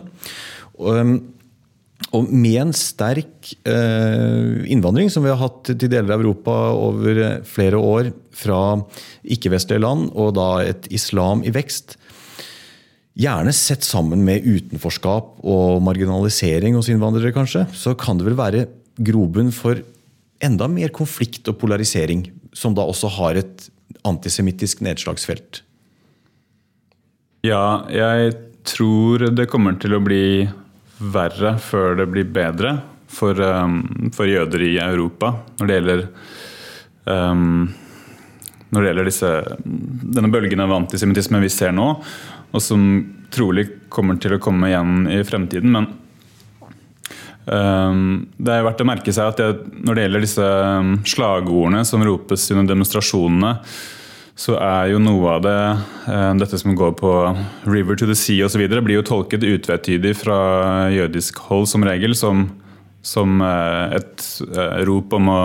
Og, 0.77 2.27
med 2.29 2.59
en 2.61 2.73
sterk 2.77 3.49
eh, 3.65 4.65
innvandring, 4.69 5.09
som 5.09 5.25
vi 5.25 5.31
har 5.33 5.41
hatt 5.41 5.71
til 5.73 5.89
deler 5.89 6.13
av 6.13 6.21
Europa 6.21 6.57
over 6.77 7.21
flere 7.49 7.81
år, 7.81 8.11
fra 8.37 8.77
ikke-vestlige 9.25 9.81
land, 9.81 10.11
og 10.13 10.35
da 10.37 10.51
et 10.67 10.85
islam 10.93 11.41
i 11.41 11.53
vekst, 11.55 11.97
gjerne 13.17 13.53
sett 13.55 13.81
sammen 13.81 14.21
med 14.21 14.45
utenforskap 14.45 15.39
og 15.41 15.81
marginalisering 15.81 16.77
hos 16.77 16.91
innvandrere, 16.93 17.33
kanskje, 17.33 17.65
så 17.73 17.95
kan 17.97 18.19
det 18.19 18.27
vel 18.29 18.37
være 18.37 18.67
grobunn 18.97 19.51
for 19.55 19.81
enda 20.43 20.67
mer 20.69 20.91
konflikt 20.93 21.47
og 21.49 21.57
polarisering, 21.61 22.27
som 22.53 22.75
da 22.77 22.85
også 22.85 23.09
har 23.17 23.39
et 23.39 23.67
antisemittisk 24.07 24.83
nedslagsfelt? 24.85 25.61
Ja, 27.45 27.87
jeg 27.93 28.35
tror 28.67 29.29
det 29.31 29.49
kommer 29.51 29.77
til 29.79 29.95
å 29.95 30.03
bli 30.03 30.47
verre 30.97 31.55
før 31.61 31.97
det 31.99 32.07
blir 32.11 32.29
bedre 32.33 32.77
for, 33.07 33.37
um, 33.39 34.09
for 34.15 34.27
jøder 34.27 34.63
i 34.65 34.73
Europa 34.81 35.29
når 35.59 35.69
det 35.69 35.75
gjelder 35.77 36.01
um, 37.05 37.67
når 38.67 38.81
det 38.81 38.89
gjelder 38.89 39.07
disse, 39.07 39.29
denne 40.17 40.31
bølgen 40.33 40.63
av 40.65 40.73
antisemittisme 40.75 41.39
vi 41.39 41.51
ser 41.53 41.71
nå 41.75 41.91
og 42.51 42.63
som 42.63 42.81
trolig 43.33 43.67
kommer 43.93 44.17
til 44.21 44.35
å 44.35 44.41
komme 44.41 44.69
igjen 44.71 45.07
i 45.11 45.19
fremtiden. 45.27 45.73
Men 45.73 45.87
det 47.47 48.51
er 48.51 48.65
verdt 48.65 48.81
å 48.83 48.87
merke 48.87 49.13
seg 49.15 49.29
at 49.31 49.61
når 49.71 49.95
det 49.95 50.03
gjelder 50.03 50.23
disse 50.25 50.47
um, 50.47 50.97
slagordene 51.07 51.85
som 51.87 52.03
ropes 52.03 52.43
under 52.51 52.67
demonstrasjonene, 52.73 53.53
så 54.37 54.57
er 54.59 54.91
jo 54.91 54.99
noe 55.01 55.37
av 55.37 55.45
det, 55.45 55.59
uh, 56.09 56.33
dette 56.37 56.59
som 56.59 56.75
går 56.77 56.97
på 56.99 57.11
'river 57.65 57.95
to 57.95 58.05
the 58.05 58.17
sea' 58.17 58.45
osv., 58.45 58.67
blir 58.83 58.99
jo 58.99 59.05
tolket 59.07 59.47
utvetydig 59.47 60.13
fra 60.19 60.91
jødisk 60.91 61.39
hold 61.47 61.69
som 61.71 61.87
regel 61.87 62.15
som, 62.15 62.49
som 63.01 63.39
uh, 63.41 63.95
et 63.95 64.27
uh, 64.51 64.83
rop 64.85 65.13
om 65.13 65.31
å 65.31 65.41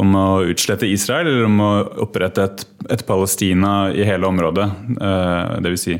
om 0.00 0.14
å 0.16 0.44
utslette 0.48 0.88
Israel 0.88 1.26
eller 1.28 1.44
om 1.44 1.58
å 1.60 1.72
opprette 2.06 2.44
et, 2.46 2.62
et 2.94 3.02
Palestina 3.04 3.90
i 3.92 4.06
hele 4.06 4.24
området. 4.24 4.68
Det 4.96 5.72
vil 5.74 5.80
Si, 5.82 5.96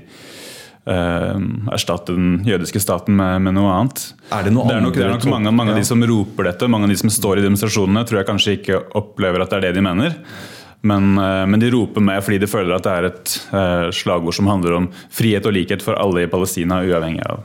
erstatte 0.90 2.14
den 2.16 2.40
jødiske 2.46 2.80
staten 2.82 3.14
med, 3.18 3.42
med 3.46 3.54
noe 3.56 3.72
annet. 3.72 4.04
Er 4.34 4.46
det, 4.46 4.54
noe 4.54 4.66
det 4.68 4.76
er 4.76 4.84
nok, 4.84 4.96
det 4.96 5.04
er 5.06 5.12
nok 5.14 5.26
mange, 5.30 5.52
mange 5.54 5.74
av 5.74 5.80
de 5.80 5.84
som 5.86 6.02
roper 6.10 6.50
dette, 6.50 6.70
mange 6.70 6.88
av 6.88 6.94
de 6.94 6.98
som 7.02 7.12
står 7.12 7.40
i 7.40 7.44
demonstrasjonene, 7.44 8.02
tror 8.08 8.20
jeg 8.20 8.28
kanskje 8.30 8.56
ikke 8.58 8.80
opplever 8.98 9.44
at 9.44 9.52
det 9.52 9.60
er 9.60 9.68
det 9.68 9.76
de 9.78 9.84
mener. 9.86 10.16
Men, 10.80 11.12
uh, 11.20 11.44
men 11.46 11.60
de 11.60 11.70
roper 11.74 12.04
med 12.04 12.22
fordi 12.24 12.40
de 12.40 12.48
føler 12.48 12.72
at 12.76 12.86
det 12.86 12.92
er 12.96 13.08
et 13.10 13.32
uh, 13.52 13.88
slagord 13.94 14.36
som 14.36 14.48
handler 14.48 14.78
om 14.78 14.90
frihet 15.12 15.46
og 15.46 15.56
likhet 15.56 15.84
for 15.84 15.98
alle 16.00 16.24
i 16.24 16.30
Palestina, 16.30 16.80
uavhengig 16.86 17.24
av 17.28 17.44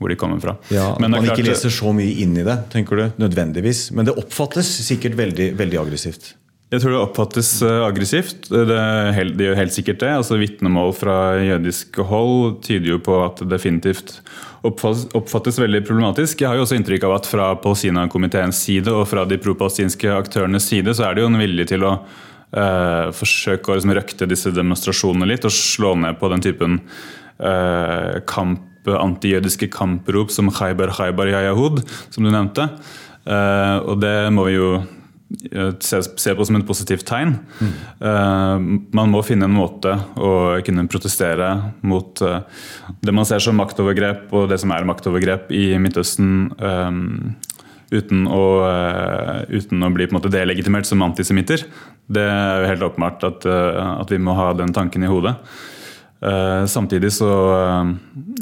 hvor 0.00 0.08
de 0.08 0.16
kommer 0.16 0.40
fra. 0.40 0.54
Ja, 0.72 0.94
men 0.96 1.12
Man 1.12 1.26
ikke 1.28 1.44
leser 1.44 1.72
så 1.74 1.90
mye 1.92 2.14
inn 2.22 2.32
i 2.40 2.44
det, 2.46 2.56
tenker 2.72 2.96
du, 2.96 3.02
nødvendigvis. 3.20 3.90
Men 3.92 4.08
det 4.08 4.14
oppfattes 4.16 4.70
sikkert 4.86 5.18
veldig, 5.18 5.50
veldig 5.58 5.80
aggressivt. 5.82 6.30
Jeg 6.70 6.84
tror 6.84 6.92
det 6.94 6.98
oppfattes 7.02 7.48
eh, 7.66 7.80
aggressivt. 7.82 8.46
Det, 8.46 9.42
gjør 9.42 9.58
helt 9.58 9.74
sikkert 9.74 10.04
det. 10.04 10.10
Altså 10.20 10.38
Vitnemål 10.38 10.92
fra 10.94 11.16
jødiske 11.42 12.04
hold 12.06 12.60
tyder 12.62 12.92
jo 12.92 13.00
på 13.02 13.16
at 13.24 13.42
det 13.42 13.50
definitivt 13.50 14.20
oppfattes, 14.62 15.08
oppfattes 15.18 15.58
veldig 15.58 15.80
problematisk. 15.88 16.44
Jeg 16.44 16.52
har 16.52 16.60
jo 16.60 16.66
også 16.66 16.78
inntrykk 16.78 17.08
av 17.08 17.16
at 17.16 17.26
fra 17.26 17.48
Palestina-komiteens 17.58 18.60
side 18.68 18.94
og 18.94 19.08
fra 19.10 19.24
de 19.26 19.40
pro-palestinske 19.42 20.12
aktørenes 20.14 20.68
side 20.70 20.94
så 20.94 21.08
er 21.08 21.18
det 21.18 21.24
jo 21.24 21.32
en 21.32 21.40
vilje 21.40 21.66
til 21.72 21.88
å 21.88 21.96
uh, 21.96 23.10
forsøke 23.18 23.72
å 23.72 23.78
liksom, 23.78 23.94
røkte 23.98 24.30
disse 24.30 24.52
demonstrasjonene 24.54 25.26
litt 25.32 25.48
og 25.48 25.56
slå 25.56 25.96
ned 25.98 26.20
på 26.20 26.30
den 26.30 26.44
typen 26.44 26.78
uh, 27.42 28.20
kamp 28.30 28.66
antijødiske 28.80 29.66
kamprop 29.74 30.30
som 30.32 30.48
Khaybar 30.54 30.94
Khaybar 30.96 31.28
Yayahud, 31.28 31.82
som 32.14 32.24
du 32.24 32.30
nevnte. 32.30 32.64
Uh, 33.26 33.76
og 33.90 33.98
det 34.00 34.14
må 34.32 34.46
vi 34.46 34.54
jo 34.56 34.70
eh, 35.50 35.70
se, 35.84 36.00
se 36.02 36.34
på 36.36 36.46
som 36.46 36.58
et 36.58 36.66
positivt 36.66 37.06
tegn. 37.08 37.36
Mm. 37.60 38.68
Man 38.96 39.12
må 39.12 39.22
finne 39.26 39.48
en 39.48 39.56
måte 39.56 39.94
å 40.16 40.32
kunne 40.66 40.88
protestere 40.90 41.50
mot 41.86 42.22
uh, 42.24 42.42
det 43.04 43.14
man 43.14 43.28
ser 43.28 43.42
som 43.44 43.58
maktovergrep, 43.60 44.28
og 44.36 44.50
det 44.50 44.60
som 44.62 44.72
er 44.74 44.88
maktovergrep 44.88 45.52
i 45.54 45.72
Midtøsten. 45.80 46.50
Uten 47.90 48.22
å, 48.30 48.42
uten 49.50 49.82
å, 49.82 49.88
bli 49.90 50.06
på 50.06 50.14
en 50.14 50.18
måte 50.20 50.30
delegitimert 50.30 50.86
som 50.86 51.02
antisemitter. 51.02 51.64
Det 52.06 52.22
er 52.22 52.62
jo 52.62 52.68
helt 52.70 52.84
åpenbart 52.86 53.26
at, 53.26 53.46
at 53.50 54.12
vi 54.14 54.20
må 54.22 54.36
ha 54.38 54.52
den 54.54 54.70
tanken 54.76 55.02
i 55.02 55.10
hodet. 55.10 55.34
Eh, 56.20 56.66
samtidig 56.66 57.12
så, 57.12 57.30
eh, 57.58 57.92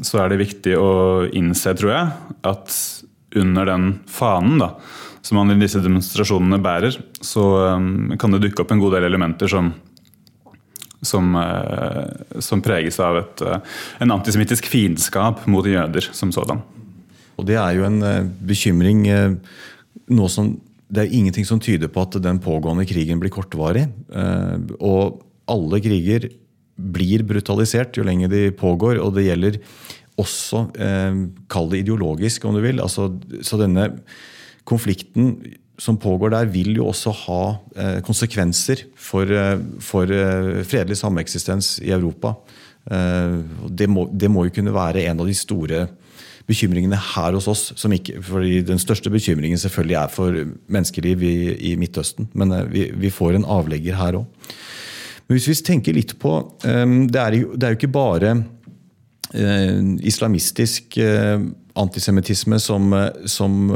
så, 0.03 0.19
er 0.19 0.33
det 0.33 0.43
viktig 0.43 0.75
å 0.79 1.27
innse, 1.31 1.75
tror 1.79 1.93
jeg, 1.93 2.09
at 2.43 2.79
under 3.39 3.69
den 3.69 3.93
fanen 4.11 4.59
da, 4.59 4.73
som 5.29 5.37
man 5.37 5.53
i 5.53 5.61
disse 5.61 5.83
demonstrasjonene 5.85 6.57
bærer, 6.65 6.97
så 7.21 7.45
um, 7.77 8.15
kan 8.17 8.33
det 8.33 8.41
dukke 8.47 8.65
opp 8.65 8.73
en 8.73 8.81
god 8.81 8.97
del 8.97 9.09
elementer 9.11 9.51
som, 9.53 9.69
som, 11.05 11.35
uh, 11.37 12.41
som 12.45 12.65
preges 12.65 12.97
av 13.05 13.21
et, 13.21 13.45
uh, 13.45 13.83
en 14.01 14.15
antisemittisk 14.17 14.71
fiendskap 14.73 15.45
mot 15.53 15.69
jøder 15.69 16.09
som 16.17 16.33
sådan. 16.33 16.65
Og 17.37 17.45
Det 17.47 17.59
er 17.61 17.77
jo 17.77 17.85
en 17.91 18.01
uh, 18.01 18.25
bekymring. 18.25 19.05
nå 20.09 20.33
som, 20.33 20.55
det 20.89 21.05
er 21.05 21.15
ingenting 21.21 21.45
som 21.45 21.61
tyder 21.61 21.93
på 21.93 22.07
at 22.07 22.17
den 22.25 22.41
pågående 22.41 22.89
krigen 22.89 23.21
blir 23.21 23.35
kortvarig. 23.35 23.85
Og 24.81 25.21
alle 25.53 25.81
kriger 25.85 26.31
blir 26.79 27.27
brutalisert 27.29 27.99
jo 27.99 28.07
lenger 28.07 28.33
de 28.33 28.43
pågår. 28.57 28.97
Og 29.03 29.13
det 29.19 29.27
gjelder 29.27 29.61
også, 30.19 30.65
eh, 30.79 31.21
kall 31.51 31.69
det 31.71 31.85
ideologisk, 31.85 32.45
om 32.45 32.55
du 32.57 32.63
vil. 32.65 32.81
Altså, 32.81 33.11
så 33.43 33.59
denne 33.61 33.93
konflikten 34.69 35.33
som 35.79 35.99
pågår 35.99 36.35
der, 36.35 36.51
vil 36.51 36.75
jo 36.77 36.89
også 36.91 37.13
ha 37.25 37.43
eh, 37.79 37.99
konsekvenser 38.05 38.83
for, 38.99 39.31
eh, 39.31 39.57
for 39.85 40.11
eh, 40.11 40.65
fredelig 40.67 40.99
sameksistens 41.01 41.79
i 41.85 41.95
Europa. 41.95 42.37
Det 42.89 43.85
må, 43.91 44.07
det 44.09 44.31
må, 44.33 44.47
jo 44.47 44.53
kunne 44.57 44.73
være 44.73 45.03
en 45.11 45.19
av 45.21 45.27
de 45.29 45.35
store 45.37 45.83
bekymringene 46.49 46.97
her 46.97 47.35
hos 47.37 47.45
oss. 47.53 47.67
Som 47.77 47.93
ikke, 47.93 48.23
fordi 48.25 48.63
Den 48.65 48.81
største 48.81 49.13
bekymringen 49.13 49.61
selvfølgelig 49.61 49.97
er 50.01 50.15
for 50.15 50.39
menneskeliv 50.73 51.23
i, 51.23 51.35
i 51.69 51.75
Midtøsten. 51.77 52.31
Men 52.33 52.55
vi, 52.73 52.87
vi, 52.97 53.11
får 53.13 53.37
en 53.37 53.45
avlegger 53.45 53.99
her 53.99 54.17
òg. 54.23 54.55
Hvis 55.29 55.51
vi 55.51 55.59
tenker 55.69 55.93
litt 55.93 56.17
på 56.17 56.33
det, 56.65 57.21
er 57.21 57.37
jo, 57.37 57.53
det, 57.53 57.67
er 57.67 57.75
jo, 57.75 57.81
ikke 57.83 57.93
bare 57.93 58.33
islamistisk 60.01 60.97
antisemittisme 61.77 62.57
som, 62.57 62.95
som 63.29 63.69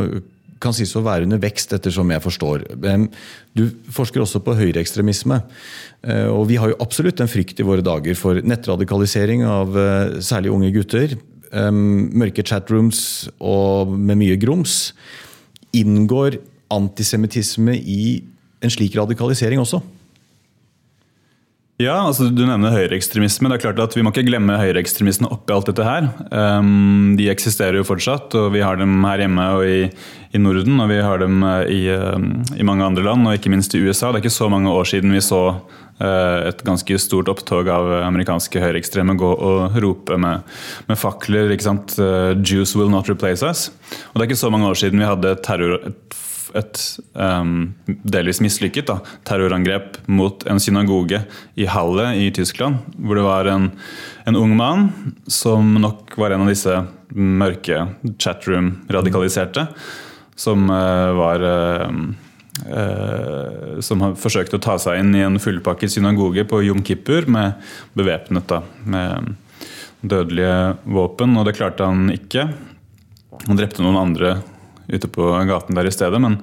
kan 0.63 0.75
sies 0.77 0.95
å 0.97 1.03
være 1.05 1.27
under 1.27 1.41
vekst, 1.43 1.75
ettersom 1.77 2.13
jeg 2.15 2.25
forstår. 2.25 2.65
Du 3.59 3.65
forsker 3.93 4.23
også 4.23 4.43
på 4.45 4.55
høyreekstremisme. 4.59 5.43
Eh, 6.07 6.29
og 6.31 6.47
vi 6.51 6.59
har 6.61 6.73
jo 6.73 6.81
absolutt 6.85 7.21
en 7.23 7.31
frykt 7.31 7.61
i 7.61 7.67
våre 7.67 7.85
dager 7.85 8.17
for 8.19 8.41
nettradikalisering 8.41 9.45
av 9.49 9.77
eh, 9.79 10.17
særlig 10.25 10.55
unge 10.55 10.73
gutter. 10.79 11.19
Mørke 11.53 12.41
chatrooms 12.49 13.29
og 13.37 13.91
med 13.93 14.17
mye 14.23 14.39
grums. 14.41 14.95
Inngår 15.77 16.39
antisemittisme 16.73 17.75
i 17.77 18.23
en 18.65 18.73
slik 18.73 18.97
radikalisering 18.97 19.61
også? 19.61 19.83
Ja, 21.81 21.95
altså 22.05 22.29
Du 22.29 22.43
nevner 22.45 22.75
høyreekstremisme. 22.75 23.49
Det 23.49 23.57
er 23.57 23.63
klart 23.65 23.81
at 23.81 23.95
Vi 23.97 24.03
må 24.05 24.13
ikke 24.13 24.27
glemme 24.27 24.59
høyreekstremistene 24.61 25.31
oppi 25.33 25.55
alt 25.55 25.71
dette 25.71 25.87
her. 25.87 26.09
Um, 26.31 27.15
de 27.19 27.31
eksisterer 27.33 27.79
jo 27.81 27.87
fortsatt, 27.87 28.35
og 28.39 28.53
vi 28.55 28.63
har 28.65 28.77
dem 28.81 28.99
her 29.07 29.25
hjemme 29.25 29.47
og 29.57 29.65
i, 29.67 29.87
i 30.37 30.43
Norden. 30.43 30.79
Og 30.85 30.91
vi 30.93 31.01
har 31.03 31.23
dem 31.23 31.41
eh, 31.49 31.73
i, 31.73 31.81
um, 31.91 32.29
i, 32.55 32.67
mange 32.67 32.85
andre 32.87 33.07
land, 33.07 33.27
og 33.27 33.39
ikke 33.39 33.53
minst 33.53 33.75
i 33.75 33.81
USA. 33.83 34.11
Det 34.11 34.21
er 34.21 34.27
ikke 34.27 34.35
så 34.37 34.51
mange 34.53 34.71
år 34.71 34.91
siden 34.93 35.17
vi 35.17 35.25
så 35.25 35.43
uh, 35.57 36.39
et 36.45 36.63
ganske 36.67 36.99
stort 37.03 37.31
opptog 37.33 37.71
av 37.73 37.91
amerikanske 38.03 38.63
høyreekstreme 38.63 39.17
gå 39.19 39.33
og 39.33 39.81
rope 39.83 40.21
med, 40.21 40.45
med 40.91 41.01
fakler. 41.01 41.51
ikke 41.57 41.71
sant? 41.71 41.97
Uh, 41.99 42.37
'Jews 42.37 42.77
will 42.77 42.93
not 42.93 43.09
replace 43.09 43.43
us'. 43.43 43.71
Og 44.13 44.21
Det 44.21 44.27
er 44.27 44.31
ikke 44.31 44.45
så 44.45 44.53
mange 44.53 44.69
år 44.69 44.79
siden 44.79 45.01
vi 45.01 45.09
hadde 45.09 45.39
terror, 45.43 45.81
et 45.89 46.21
et 46.59 46.81
um, 47.15 47.73
delvis 47.87 48.41
mislykket 48.45 48.89
da, 48.91 48.99
terrorangrep 49.29 49.99
mot 50.11 50.45
en 50.51 50.61
synagoge 50.63 51.23
i 51.55 51.69
Halle 51.71 52.11
i 52.21 52.31
Tyskland. 52.35 52.83
Hvor 52.99 53.19
det 53.19 53.27
var 53.27 53.51
en, 53.53 53.71
en 54.29 54.39
ung 54.39 54.57
mann 54.59 54.91
som 55.27 55.75
nok 55.81 56.17
var 56.21 56.35
en 56.35 56.45
av 56.47 56.53
disse 56.53 56.77
mørke 57.13 57.87
chatroom-radikaliserte. 58.19 59.67
Som 60.37 60.71
uh, 60.73 61.13
var 61.17 61.43
uh, 61.45 61.89
uh, 62.67 63.81
Som 63.85 64.05
forsøkte 64.17 64.57
å 64.57 64.65
ta 64.65 64.79
seg 64.81 65.03
inn 65.03 65.13
i 65.17 65.25
en 65.27 65.37
fullpakket 65.43 65.93
synagoge 65.93 66.47
på 66.49 66.63
Jom 66.67 66.81
Kippur 66.87 67.29
med 67.31 67.61
bevæpnet 67.99 68.55
med 68.89 69.35
dødelige 70.03 70.77
våpen, 70.83 71.37
og 71.39 71.47
det 71.47 71.55
klarte 71.55 71.87
han 71.87 72.09
ikke. 72.11 72.49
Han 73.47 73.59
drepte 73.59 73.85
noen 73.85 74.01
andre 74.01 74.35
ute 74.91 75.09
på 75.13 75.29
gaten 75.49 75.79
der 75.79 75.89
i 75.89 75.95
stedet. 75.95 76.21
Men, 76.23 76.39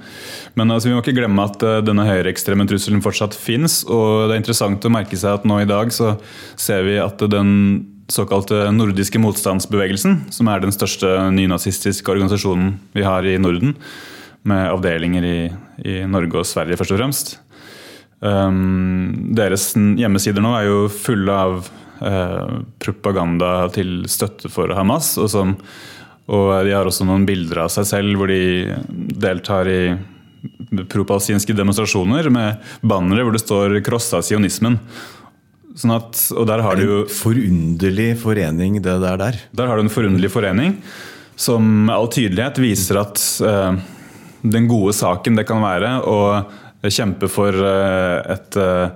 men 0.60 0.72
altså, 0.72 0.90
vi 0.90 0.96
må 0.96 1.04
ikke 1.04 1.18
glemme 1.18 1.46
at 1.48 1.64
uh, 1.66 1.80
denne 1.86 2.08
høyreekstreme 2.08 2.68
trusselen 2.70 3.04
fortsatt 3.06 3.38
fins. 3.38 3.82
Og 3.88 4.30
det 4.30 4.38
er 4.38 4.44
interessant 4.44 4.86
å 4.86 4.94
merke 4.94 5.20
seg 5.20 5.40
at 5.40 5.48
nå 5.50 5.62
i 5.64 5.70
dag 5.70 5.94
så 5.96 6.16
ser 6.60 6.86
vi 6.88 7.00
at 7.02 7.22
den 7.32 7.56
såkalte 8.10 8.70
nordiske 8.74 9.22
motstandsbevegelsen, 9.22 10.16
som 10.34 10.50
er 10.50 10.64
den 10.64 10.74
største 10.74 11.30
nynazistiske 11.36 12.10
organisasjonen 12.10 12.74
vi 12.96 13.06
har 13.06 13.26
i 13.28 13.38
Norden, 13.42 13.76
med 14.50 14.72
avdelinger 14.72 15.28
i, 15.28 15.38
i 15.86 16.00
Norge 16.10 16.42
og 16.42 16.48
Sverige 16.48 16.80
først 16.80 16.96
og 16.96 17.02
fremst. 17.02 17.36
Um, 18.20 19.32
deres 19.36 19.72
hjemmesider 19.76 20.44
nå 20.44 20.52
er 20.58 20.66
jo 20.68 20.80
fulle 20.92 21.36
av 21.36 21.70
uh, 22.02 22.58
propaganda 22.82 23.70
til 23.76 24.02
støtte 24.12 24.52
for 24.52 24.74
Hamas, 24.76 25.14
og 25.22 25.30
som 25.32 25.56
og 26.30 26.52
de 26.66 26.74
har 26.76 26.88
også 26.88 27.08
noen 27.10 27.26
bilder 27.28 27.66
av 27.66 27.74
seg 27.74 27.88
selv 27.90 28.20
hvor 28.20 28.30
de 28.30 28.78
deltar 29.20 29.70
i 29.70 29.82
propalestinske 30.90 31.56
demonstrasjoner 31.58 32.30
med 32.32 32.60
bannere 32.86 33.26
hvor 33.26 33.36
det 33.36 33.44
står 33.44 33.80
'krossa 33.84 34.22
sionismen'. 34.22 34.78
Sånn 35.80 35.96
at, 35.96 36.18
og 36.36 36.48
der 36.50 36.62
har 36.66 36.76
er 36.78 36.84
en 36.84 37.08
forunderlig 37.08 38.18
forening, 38.20 38.82
det 38.82 39.00
der 39.02 39.18
der. 39.18 39.36
Der 39.56 39.68
har 39.68 39.78
du 39.78 39.86
en 39.86 39.94
forunderlig 39.94 40.32
forening 40.32 40.82
som 41.40 41.64
med 41.86 41.96
all 41.96 42.10
tydelighet 42.12 42.60
viser 42.60 43.00
at 43.00 43.22
uh, 43.46 43.78
den 44.44 44.68
gode 44.68 44.94
saken 44.94 45.38
det 45.40 45.48
kan 45.48 45.62
være 45.64 46.02
å 46.04 46.20
kjempe 46.84 47.30
for, 47.32 47.56
uh, 47.56 48.20
et, 48.28 48.58
uh, 48.60 48.92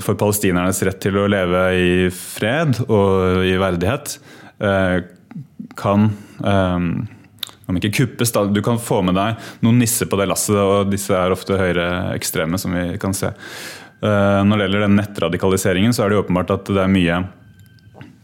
for 0.00 0.16
palestinernes 0.16 0.80
rett 0.88 1.02
til 1.04 1.18
å 1.20 1.28
leve 1.28 1.66
i 1.76 2.08
fred 2.10 2.80
og 2.88 3.44
i 3.44 3.56
verdighet, 3.60 4.16
kan 5.78 6.10
um, 6.40 6.90
om 7.66 7.78
ikke 7.78 7.94
kuppes, 8.00 8.30
da. 8.34 8.44
Du 8.46 8.60
kan 8.64 8.78
få 8.78 9.00
med 9.06 9.16
deg 9.18 9.40
noen 9.64 9.80
nisser 9.82 10.08
på 10.10 10.18
det 10.20 10.28
lasset, 10.30 10.58
og 10.58 10.92
disse 10.92 11.14
er 11.14 11.34
ofte 11.34 11.58
høyreekstreme, 11.58 12.60
som 12.62 12.76
vi 12.76 12.92
kan 13.02 13.16
se. 13.16 13.32
Uh, 14.02 14.44
når 14.46 14.52
det 14.52 14.68
gjelder 14.68 14.86
den 14.86 15.00
nettradikaliseringen, 15.00 15.96
så 15.96 16.04
er 16.04 16.12
det 16.12 16.20
åpenbart 16.20 16.54
at 16.54 16.70
det 16.70 16.84
er 16.84 16.92
mye 16.92 17.24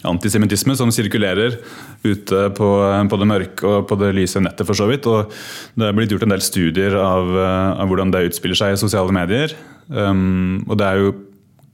antisemittisme 0.06 0.74
som 0.74 0.90
sirkulerer 0.90 1.60
ute 2.02 2.38
på, 2.56 2.68
på, 3.10 3.18
det 3.20 3.28
mørke 3.30 3.66
og 3.68 3.84
på 3.90 3.98
det 4.00 4.10
lyse 4.16 4.40
nettet, 4.42 4.66
for 4.66 4.78
så 4.78 4.88
vidt. 4.90 5.06
Og 5.10 5.30
det 5.78 5.88
er 5.88 5.98
blitt 5.98 6.14
gjort 6.14 6.26
en 6.26 6.34
del 6.34 6.42
studier 6.42 6.96
av, 6.98 7.34
uh, 7.34 7.82
av 7.82 7.90
hvordan 7.90 8.14
det 8.14 8.26
utspiller 8.30 8.58
seg 8.58 8.76
i 8.76 8.80
sosiale 8.82 9.14
medier. 9.14 9.56
Um, 9.90 10.62
og 10.68 10.78
det 10.78 10.86
er 10.86 11.02
jo 11.02 11.14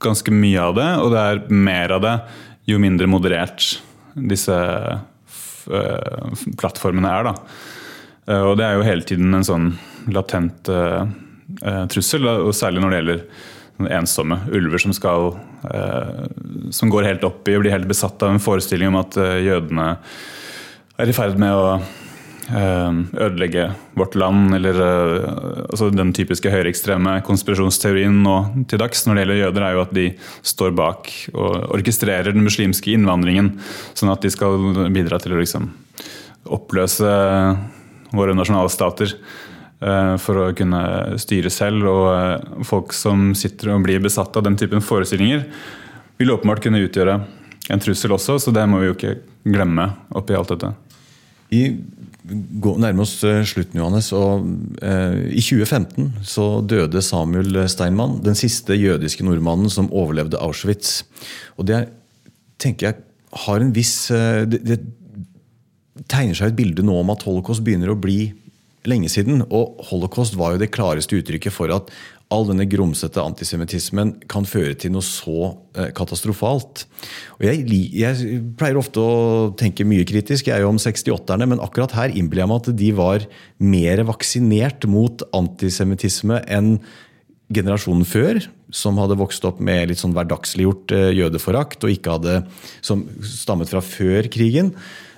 ganske 0.01 0.33
mye 0.33 0.61
av 0.63 0.77
det, 0.77 0.89
og 1.03 1.13
det 1.13 1.21
er 1.21 1.45
mer 1.53 1.97
av 1.97 2.05
det 2.05 2.17
jo 2.69 2.77
mindre 2.81 3.09
moderert 3.09 3.65
disse 4.29 4.55
Eh, 4.55 4.97
plattformene 6.59 7.11
er. 7.13 7.29
Da. 7.29 7.33
Eh, 8.29 8.41
og 8.41 8.57
det 8.59 8.67
er 8.67 8.77
jo 8.77 8.87
hele 8.87 9.07
tiden 9.07 9.33
en 9.35 9.45
sånn 9.45 9.71
latent 10.09 10.69
uh, 10.71 11.05
trussel, 11.91 12.25
og 12.29 12.53
særlig 12.55 12.81
når 12.81 12.91
det 12.91 12.99
gjelder 12.99 13.89
ensomme 13.95 14.37
ulver 14.51 14.81
som, 14.81 14.91
skal, 14.95 15.29
som 16.75 16.89
går 16.91 17.05
helt 17.07 17.23
opp 17.23 17.47
i 17.47 17.53
og 17.55 17.61
blir 17.63 17.71
helt 17.71 17.87
besatt 17.87 18.19
av 18.25 18.33
en 18.33 18.41
forestilling 18.43 18.91
om 18.91 18.97
at 18.99 19.15
jødene 19.39 19.85
er 20.99 21.11
i 21.11 21.15
ferd 21.15 21.39
med 21.39 21.55
å 21.55 21.77
ødelegge 22.49 23.67
vårt 23.99 24.15
land, 24.17 24.55
eller 24.57 24.79
altså 25.69 25.89
den 25.93 26.13
typiske 26.17 26.49
høyreekstreme 26.49 27.17
konspirasjonsteorien 27.27 28.21
nå 28.25 28.37
til 28.71 28.81
dags 28.81 29.03
når 29.05 29.15
det 29.15 29.23
gjelder 29.23 29.41
jøder, 29.41 29.65
er 29.65 29.75
jo 29.75 29.83
at 29.83 29.93
de 29.97 30.05
står 30.53 30.73
bak 30.77 31.11
og 31.33 31.75
orkestrerer 31.77 32.33
den 32.33 32.45
muslimske 32.45 32.95
innvandringen, 32.95 33.53
sånn 33.93 34.13
at 34.13 34.25
de 34.25 34.33
skal 34.33 34.89
bidra 34.95 35.21
til 35.21 35.35
å 35.35 35.43
liksom 35.43 35.69
oppløse 36.49 37.13
våre 38.15 38.33
nasjonalstater 38.33 39.13
stater 39.13 39.47
for 40.19 40.41
å 40.41 40.47
kunne 40.55 41.17
styre 41.21 41.51
selv. 41.53 41.87
Og 41.87 42.05
eh, 42.11 42.63
folk 42.67 42.93
som 42.95 43.31
sitter 43.37 43.73
og 43.73 43.85
blir 43.85 44.01
besatt 44.03 44.35
av 44.35 44.43
den 44.43 44.57
typen 44.59 44.83
forestillinger, 44.83 45.45
vil 46.19 46.33
åpenbart 46.35 46.63
kunne 46.65 46.83
utgjøre 46.83 47.19
en 47.69 47.79
trussel 47.83 48.11
også, 48.11 48.39
så 48.41 48.51
det 48.51 48.65
må 48.67 48.81
vi 48.81 48.89
jo 48.89 48.97
ikke 48.97 49.17
glemme 49.47 49.91
oppi 50.17 50.35
alt 50.35 50.51
dette. 50.51 50.73
Vi 52.29 52.73
nærmer 52.81 53.03
oss 53.05 53.17
eh, 53.25 53.41
slutten, 53.47 53.79
Johannes. 53.81 54.11
og 54.13 54.45
eh, 54.85 55.33
I 55.33 55.41
2015 55.41 56.25
så 56.27 56.47
døde 56.61 57.01
Samuel 57.05 57.63
Steinmann, 57.71 58.19
den 58.25 58.37
siste 58.37 58.77
jødiske 58.77 59.25
nordmannen 59.25 59.71
som 59.73 59.89
overlevde 59.89 60.41
Auschwitz. 60.41 61.03
Og 61.57 61.67
Det 61.69 61.87
tenker 62.59 62.89
jeg 62.89 63.05
har 63.45 63.61
en 63.61 63.71
viss 63.71 64.09
det, 64.09 64.57
det 64.65 64.79
tegner 66.09 66.35
seg 66.35 66.49
et 66.49 66.57
bilde 66.57 66.83
nå 66.83 66.95
om 67.01 67.11
at 67.13 67.23
holocaust 67.27 67.63
begynner 67.63 67.91
å 67.93 67.99
bli 67.99 68.31
lenge 68.89 69.09
siden. 69.11 69.43
Og 69.49 69.79
holocaust 69.91 70.37
var 70.39 70.55
jo 70.55 70.61
det 70.63 70.71
klareste 70.73 71.19
uttrykket 71.19 71.53
for 71.53 71.71
at 71.75 71.91
all 72.29 72.45
denne 72.45 72.67
grumsete 72.69 73.21
antisemittismen 73.23 74.13
kan 74.29 74.45
føre 74.45 74.75
til 74.77 74.93
noe 74.93 75.05
så 75.05 75.49
eh, 75.73 75.89
katastrofalt. 75.97 76.85
Og 77.39 77.45
jeg, 77.47 77.63
jeg, 77.97 78.39
pleier 78.59 78.77
ofte 78.77 79.01
å 79.01 79.49
tenke 79.57 79.87
mye 79.87 80.05
kritisk 80.07 80.49
jeg 80.49 80.59
er 80.59 80.65
jo 80.65 80.71
om 80.75 80.81
68-erne, 80.81 81.49
men 81.49 81.63
akkurat 81.63 81.95
her 81.97 82.13
innbiller 82.13 82.45
jeg 82.45 82.51
meg 82.51 82.61
at 82.61 82.71
de 82.83 82.91
var 82.99 83.27
mer 83.57 84.03
vaksinert 84.11 84.85
mot 84.89 85.25
antisemittisme 85.41 86.41
enn 86.45 86.75
generasjonen 87.49 88.05
før, 88.05 88.43
som 88.69 88.99
hadde 89.01 89.17
vokst 89.17 89.45
opp 89.49 89.57
med 89.65 89.89
litt 89.89 90.01
sånn 90.01 90.13
hverdagsliggjort 90.13 90.93
eh, 90.93 91.11
jødeforakt, 91.17 91.81
og 91.81 91.95
ikke 91.95 92.19
hadde, 92.19 92.41
som 92.85 93.07
stammet 93.25 93.73
fra 93.73 93.81
før 93.81 94.29
krigen. 94.29 94.75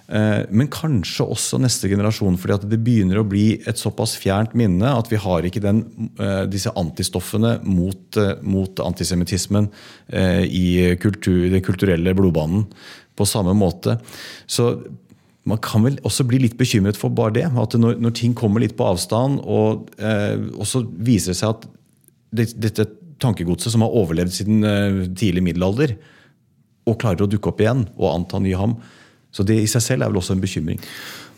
Eh, 0.08 0.42
men 0.50 0.72
kanskje 0.72 1.28
også 1.28 1.60
neste 1.62 1.90
generasjon, 1.92 2.40
fordi 2.42 2.72
det 2.72 2.82
begynner 2.84 3.22
å 3.22 3.28
bli 3.28 3.62
et 3.68 3.80
såpass 3.80 4.16
fjernt 4.20 4.56
minne 4.58 4.90
at 4.96 5.12
vi 5.12 5.20
har 5.22 5.46
ikke 5.48 5.64
den, 5.64 5.84
eh, 6.20 6.46
disse 6.52 6.74
antistoffene 6.76 7.58
mot, 7.64 8.18
eh, 8.18 8.36
mot 8.42 8.76
antisemittismen 8.84 9.70
i 10.12 10.96
kultur, 11.00 11.50
den 11.50 11.62
kulturelle 11.64 12.14
blodbanen 12.14 12.66
på 13.16 13.26
samme 13.26 13.54
måte. 13.56 14.00
Så 14.48 14.82
man 15.48 15.60
kan 15.64 15.86
vel 15.86 15.98
også 16.06 16.26
bli 16.30 16.42
litt 16.44 16.58
bekymret 16.60 17.00
for 17.00 17.14
bare 17.14 17.34
det. 17.40 17.48
At 17.58 17.76
når, 17.80 17.98
når 18.02 18.16
ting 18.18 18.36
kommer 18.38 18.62
litt 18.64 18.78
på 18.78 18.88
avstand, 18.92 19.42
og, 19.42 19.90
eh, 19.98 20.38
så 20.68 20.84
viser 20.86 21.34
det 21.34 21.40
seg 21.40 21.56
at 21.56 21.68
det, 22.32 22.48
dette 22.62 22.88
tankegodset 23.22 23.74
som 23.74 23.86
har 23.86 23.96
overlevd 23.98 24.34
siden 24.36 24.66
eh, 24.68 25.04
tidlig 25.18 25.46
middelalder, 25.50 25.96
og 26.90 26.98
klarer 27.02 27.26
å 27.26 27.30
dukke 27.30 27.52
opp 27.52 27.62
igjen 27.62 27.86
og 27.96 28.10
anta 28.12 28.42
ny 28.42 28.54
ham, 28.58 28.78
Så 29.32 29.46
det 29.48 29.62
i 29.62 29.70
seg 29.70 29.84
selv 29.84 30.06
er 30.06 30.12
vel 30.12 30.20
også 30.22 30.36
en 30.36 30.44
bekymring. 30.44 30.82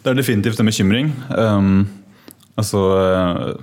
Det 0.03 0.12
er 0.12 0.17
definitivt 0.17 0.60
en 0.60 0.67
bekymring. 0.69 1.12
Um, 1.32 1.75
altså 2.60 2.82
uh, 2.99 3.53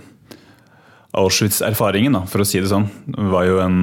Auschwitz-erfaringen, 1.20 2.16
for 2.30 2.42
å 2.42 2.46
si 2.48 2.62
det 2.62 2.70
sånn, 2.70 2.86
var 3.32 3.48
jo 3.48 3.58
en 3.60 3.80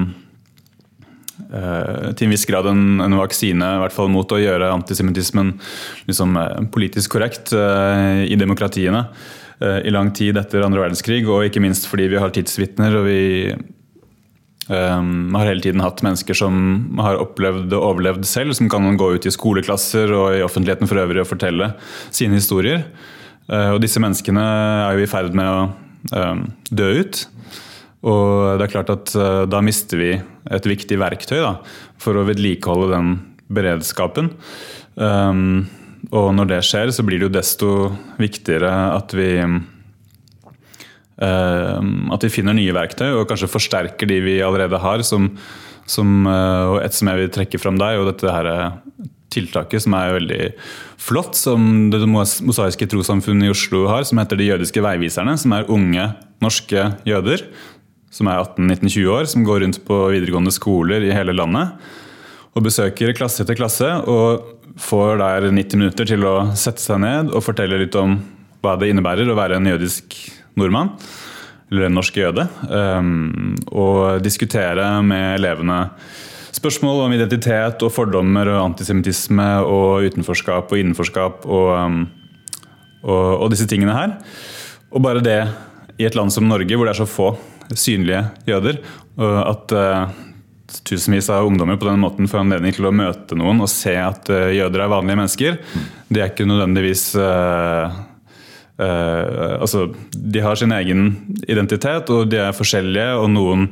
uh, 1.52 2.14
til 2.18 2.28
en 2.28 2.34
viss 2.34 2.48
grad 2.50 2.70
en, 2.72 3.02
en, 3.04 3.18
vaksine 3.20 3.74
i 3.76 3.82
hvert 3.84 3.96
fall 3.96 4.10
mot 4.12 4.32
å 4.32 4.42
gjøre 4.42 4.72
antisemittismen 4.74 5.54
liksom, 6.10 6.40
politisk 6.74 7.18
korrekt 7.18 7.54
uh, 7.56 8.24
i 8.24 8.40
demokratiene 8.40 9.06
i 9.58 9.90
lang 9.90 10.12
tid 10.14 10.38
etter 10.38 10.62
andre 10.62 10.84
verdenskrig, 10.84 11.24
og 11.26 11.48
ikke 11.48 11.64
minst 11.64 11.88
fordi 11.90 12.04
vi 12.12 12.20
har 12.22 12.30
tidsvitner 12.30 12.94
og 13.00 13.08
vi 13.08 13.22
Um, 14.68 15.32
har 15.38 15.48
hele 15.48 15.64
tiden 15.64 15.80
hatt 15.80 16.02
mennesker 16.04 16.36
som 16.36 16.56
har 17.00 17.22
opplevd 17.22 17.72
og 17.72 17.86
overlevd 17.94 18.26
selv, 18.28 18.52
som 18.58 18.68
kan 18.72 18.98
gå 19.00 19.14
ut 19.16 19.28
i 19.28 19.32
skoleklasser 19.32 20.12
og 20.12 20.36
i 20.36 20.44
offentligheten 20.44 20.90
for 20.90 21.00
øvrig 21.00 21.24
og 21.24 21.30
fortelle 21.30 21.72
sine 22.12 22.36
historier. 22.36 22.84
Uh, 23.48 23.78
og 23.78 23.82
disse 23.84 24.02
menneskene 24.04 24.44
er 24.44 24.98
jo 24.98 25.06
i 25.06 25.10
ferd 25.10 25.38
med 25.38 25.48
å 25.48 25.62
um, 26.20 26.44
dø 26.68 26.90
ut. 27.00 27.24
Og 28.08 28.60
det 28.60 28.68
er 28.68 28.74
klart 28.76 28.92
at 28.92 29.16
uh, 29.16 29.46
da 29.48 29.64
mister 29.64 30.04
vi 30.04 30.12
et 30.18 30.70
viktig 30.70 31.00
verktøy 31.00 31.40
da, 31.40 31.56
for 32.02 32.20
å 32.20 32.28
vedlikeholde 32.28 32.92
den 32.92 33.16
beredskapen. 33.48 34.34
Um, 35.00 35.68
og 36.12 36.30
når 36.36 36.52
det 36.52 36.62
skjer, 36.68 36.92
så 36.92 37.08
blir 37.08 37.22
det 37.22 37.30
jo 37.30 37.38
desto 37.40 37.72
viktigere 38.20 38.72
at 38.94 39.16
vi 39.16 39.32
at 41.18 42.26
vi 42.26 42.30
finner 42.30 42.54
nye 42.54 42.74
verktøy 42.76 43.10
og 43.10 43.28
kanskje 43.30 43.50
forsterker 43.50 44.10
de 44.10 44.20
vi 44.22 44.36
allerede 44.46 44.78
har. 44.82 45.02
Som, 45.06 45.32
som, 45.90 46.28
eh, 46.30 46.66
og 46.74 46.82
et 46.84 46.94
som 46.94 47.10
jeg 47.10 47.24
vil 47.24 47.32
trekke 47.34 47.62
fram 47.62 47.80
deg, 47.82 47.98
og 47.98 48.12
dette 48.12 48.34
her 48.34 48.50
eh, 48.52 49.08
tiltaket 49.34 49.84
som 49.84 49.96
er 49.98 50.14
veldig 50.18 50.44
flott, 51.02 51.36
som 51.36 51.90
Det 51.94 52.04
mosaiske 52.08 52.88
trossamfunnet 52.90 53.50
i 53.50 53.54
Oslo 53.54 53.88
har, 53.90 54.06
som 54.08 54.22
heter 54.22 54.40
De 54.40 54.52
jødiske 54.52 54.84
veiviserne. 54.84 55.38
Som 55.42 55.58
er 55.58 55.72
unge 55.74 56.12
norske 56.44 56.92
jøder 57.08 57.48
som 58.14 58.30
er 58.32 58.42
18-19-20 58.42 59.10
år, 59.14 59.28
som 59.30 59.46
går 59.46 59.64
rundt 59.64 59.82
på 59.86 59.98
videregående 60.14 60.54
skoler 60.56 61.06
i 61.06 61.14
hele 61.14 61.36
landet. 61.36 61.76
Og 62.58 62.66
besøker 62.66 63.14
klasse 63.18 63.44
etter 63.44 63.58
klasse 63.58 63.90
og 64.10 64.56
får 64.82 65.20
der 65.22 65.50
90 65.52 65.82
minutter 65.82 66.10
til 66.10 66.26
å 66.26 66.36
sette 66.58 66.82
seg 66.82 67.02
ned 67.04 67.32
og 67.34 67.46
fortelle 67.46 67.80
litt 67.82 67.98
om 68.00 68.18
hva 68.64 68.76
det 68.80 68.90
innebærer 68.92 69.30
å 69.30 69.38
være 69.38 69.60
en 69.60 69.70
jødisk 69.70 70.18
nordmann, 70.58 70.94
eller 71.72 71.88
en 71.88 71.98
norsk 71.98 72.18
jøde, 72.20 72.48
um, 72.70 73.56
og 73.76 74.22
diskutere 74.24 74.88
med 75.06 75.38
elevene 75.38 75.82
spørsmål 76.58 77.04
om 77.06 77.16
identitet 77.16 77.84
og 77.86 77.94
fordommer 77.94 78.50
og 78.54 78.64
antisemittisme 78.72 79.48
og 79.68 80.08
utenforskap 80.08 80.72
og 80.72 80.82
innenforskap 80.82 81.46
og, 81.46 81.74
um, 81.76 82.00
og, 83.04 83.28
og, 83.44 83.50
disse 83.54 83.68
tingene 83.70 83.96
her. 83.96 84.16
Og 84.92 85.04
bare 85.04 85.24
det 85.24 85.42
i 85.98 86.08
et 86.08 86.16
land 86.18 86.32
som 86.34 86.48
Norge, 86.48 86.74
hvor 86.78 86.88
det 86.88 86.96
er 86.96 87.02
så 87.02 87.10
få 87.10 87.34
synlige 87.76 88.24
jøder, 88.48 88.80
at 89.18 89.74
uh, 89.76 90.08
tusenvis 90.88 91.30
av 91.34 91.48
ungdommer 91.48 91.80
på 91.80 91.88
den 91.90 92.02
måten 92.04 92.30
får 92.30 92.44
anledning 92.44 92.76
til 92.76 92.88
å 92.88 92.96
møte 92.96 93.38
noen 93.40 93.64
og 93.64 93.72
se 93.72 93.96
at 94.00 94.30
uh, 94.32 94.50
jøder 94.56 94.84
er 94.84 94.94
vanlige 94.94 95.20
mennesker, 95.20 95.58
det 96.08 96.24
er 96.24 96.32
ikke 96.32 96.48
nødvendigvis 96.48 97.10
uh, 97.20 97.98
Uh, 98.78 99.58
altså, 99.58 99.88
de 100.14 100.42
har 100.44 100.58
sin 100.60 100.74
egen 100.76 101.10
identitet, 101.50 102.12
og 102.14 102.30
de 102.30 102.42
er 102.44 102.54
forskjellige. 102.54 103.08
og 103.18 103.32
Noen 103.34 103.66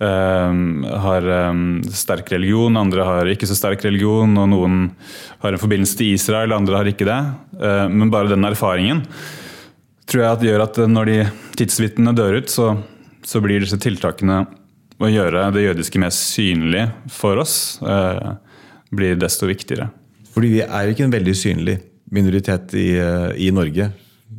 uh, 0.00 0.60
har 1.04 1.28
um, 1.50 1.82
sterk 1.84 2.32
religion, 2.32 2.78
andre 2.80 3.04
har 3.04 3.32
ikke 3.34 3.48
så 3.50 3.58
sterk 3.58 3.84
religion. 3.84 4.32
og 4.40 4.48
Noen 4.52 4.86
har 5.44 5.52
en 5.52 5.60
forbindelse 5.60 5.98
til 6.00 6.14
Israel, 6.16 6.56
andre 6.56 6.80
har 6.80 6.88
ikke 6.88 7.08
det. 7.08 7.20
Uh, 7.60 7.86
men 7.92 8.12
bare 8.12 8.32
den 8.32 8.48
erfaringen 8.48 9.04
tror 10.10 10.24
jeg 10.24 10.34
at 10.34 10.42
gjør 10.42 10.62
at 10.64 10.78
når 10.90 11.06
de 11.06 11.18
tidsvitnene 11.60 12.16
dør 12.18 12.40
ut, 12.40 12.48
så, 12.50 12.72
så, 13.22 13.38
blir 13.44 13.60
disse 13.62 13.76
tiltakene 13.78 14.40
å 14.98 15.06
gjøre 15.06 15.44
det 15.54 15.62
jødiske 15.68 16.00
mer 16.02 16.10
synlig 16.10 16.82
for 17.14 17.38
oss, 17.38 17.78
blir 18.90 19.14
desto 19.22 19.46
viktigere. 19.46 19.86
Fordi 20.34 20.50
vi 20.50 20.64
er 20.64 20.82
jo 20.88 20.96
ikke 20.96 21.06
en 21.06 21.14
veldig 21.14 21.36
synlig 21.38 21.76
minoritet 22.10 22.74
i, 22.74 22.88
i 23.38 23.52
Norge. 23.54 23.86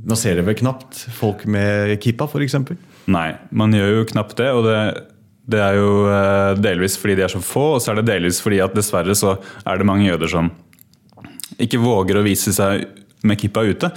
Nå 0.07 0.17
ser 0.17 0.37
dere 0.37 0.47
vel 0.47 0.57
knapt 0.57 1.03
folk 1.13 1.43
med 1.49 1.93
kippa, 2.01 2.27
f.eks.? 2.29 2.57
Nei, 3.11 3.27
man 3.53 3.75
gjør 3.75 3.99
jo 3.99 4.07
knapt 4.13 4.37
det. 4.39 4.49
og 4.55 4.65
det, 4.65 4.79
det 5.51 5.61
er 5.61 5.77
jo 5.77 5.91
eh, 6.09 6.53
delvis 6.61 6.97
fordi 7.01 7.17
de 7.19 7.25
er 7.27 7.33
så 7.33 7.41
få, 7.43 7.75
og 7.75 7.83
så 7.83 7.91
er 7.91 8.01
det 8.01 8.09
delvis 8.09 8.41
fordi 8.43 8.61
at 8.63 8.75
dessverre 8.77 9.15
så 9.17 9.35
er 9.65 9.81
det 9.81 9.87
mange 9.89 10.07
jøder 10.07 10.31
som 10.31 10.51
ikke 11.61 11.81
våger 11.81 12.17
å 12.17 12.25
vise 12.25 12.53
seg 12.55 12.87
med 13.27 13.37
kippa 13.37 13.61
ute. 13.67 13.91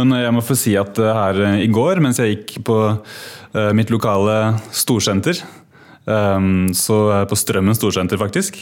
Men 0.00 0.14
jeg 0.16 0.32
må 0.32 0.44
få 0.44 0.56
si 0.56 0.76
at 0.80 1.00
eh, 1.00 1.20
her 1.20 1.60
i 1.60 1.68
går, 1.72 2.00
mens 2.04 2.22
jeg 2.22 2.38
gikk 2.38 2.60
på 2.68 2.78
eh, 2.88 3.72
mitt 3.76 3.92
lokale 3.92 4.56
storsenter, 4.72 5.44
så 6.10 6.96
på 7.28 7.36
Strømmen 7.38 7.76
storsenter 7.76 8.18
faktisk, 8.18 8.56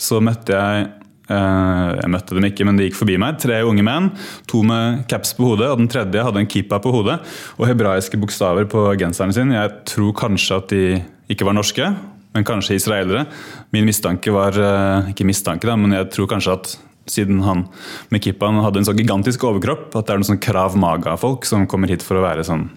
så 0.00 0.16
møtte 0.24 0.56
jeg 0.56 0.86
Eh, 0.88 0.99
jeg 1.30 2.10
møtte 2.10 2.36
dem 2.36 2.46
ikke, 2.48 2.66
men 2.66 2.78
de 2.78 2.88
gikk 2.88 2.98
forbi 2.98 3.16
meg. 3.20 3.38
Tre 3.42 3.60
unge 3.66 3.84
menn, 3.86 4.10
to 4.50 4.62
med 4.66 5.04
caps 5.10 5.32
på 5.38 5.52
hodet, 5.52 5.70
og 5.70 5.80
den 5.80 5.90
tredje 5.90 6.24
hadde 6.26 6.42
en 6.42 6.50
kippa 6.50 6.80
på 6.82 6.92
hodet 6.94 7.20
og 7.56 7.66
hebraiske 7.70 8.18
bokstaver 8.20 8.66
på 8.70 8.84
genseren 9.00 9.34
sin. 9.36 9.54
Jeg 9.54 9.72
tror 9.88 10.14
kanskje 10.18 10.58
at 10.58 10.74
de 10.74 10.84
ikke 11.30 11.46
var 11.46 11.56
norske, 11.56 11.92
men 12.34 12.46
kanskje 12.46 12.78
israelere. 12.78 13.26
Min 13.74 13.86
mistanke 13.86 14.34
var 14.34 14.54
eh, 14.54 15.10
Ikke 15.12 15.26
mistanke, 15.26 15.66
da, 15.66 15.76
men 15.78 15.94
jeg 15.96 16.10
tror 16.14 16.30
kanskje 16.30 16.56
at 16.58 16.76
siden 17.10 17.40
han 17.42 17.64
med 18.12 18.22
kippaen 18.22 18.60
hadde 18.62 18.82
en 18.82 18.86
så 18.86 18.94
gigantisk 18.94 19.42
overkropp, 19.48 19.88
at 19.98 20.06
det 20.06 20.14
er 20.14 20.20
noen 20.20 20.32
sånn 20.32 20.42
krav 20.42 20.76
maga-folk 20.78 21.48
som 21.48 21.66
kommer 21.70 21.90
hit 21.90 22.04
for 22.06 22.20
å 22.20 22.26
være 22.26 22.46
sånn 22.46 22.68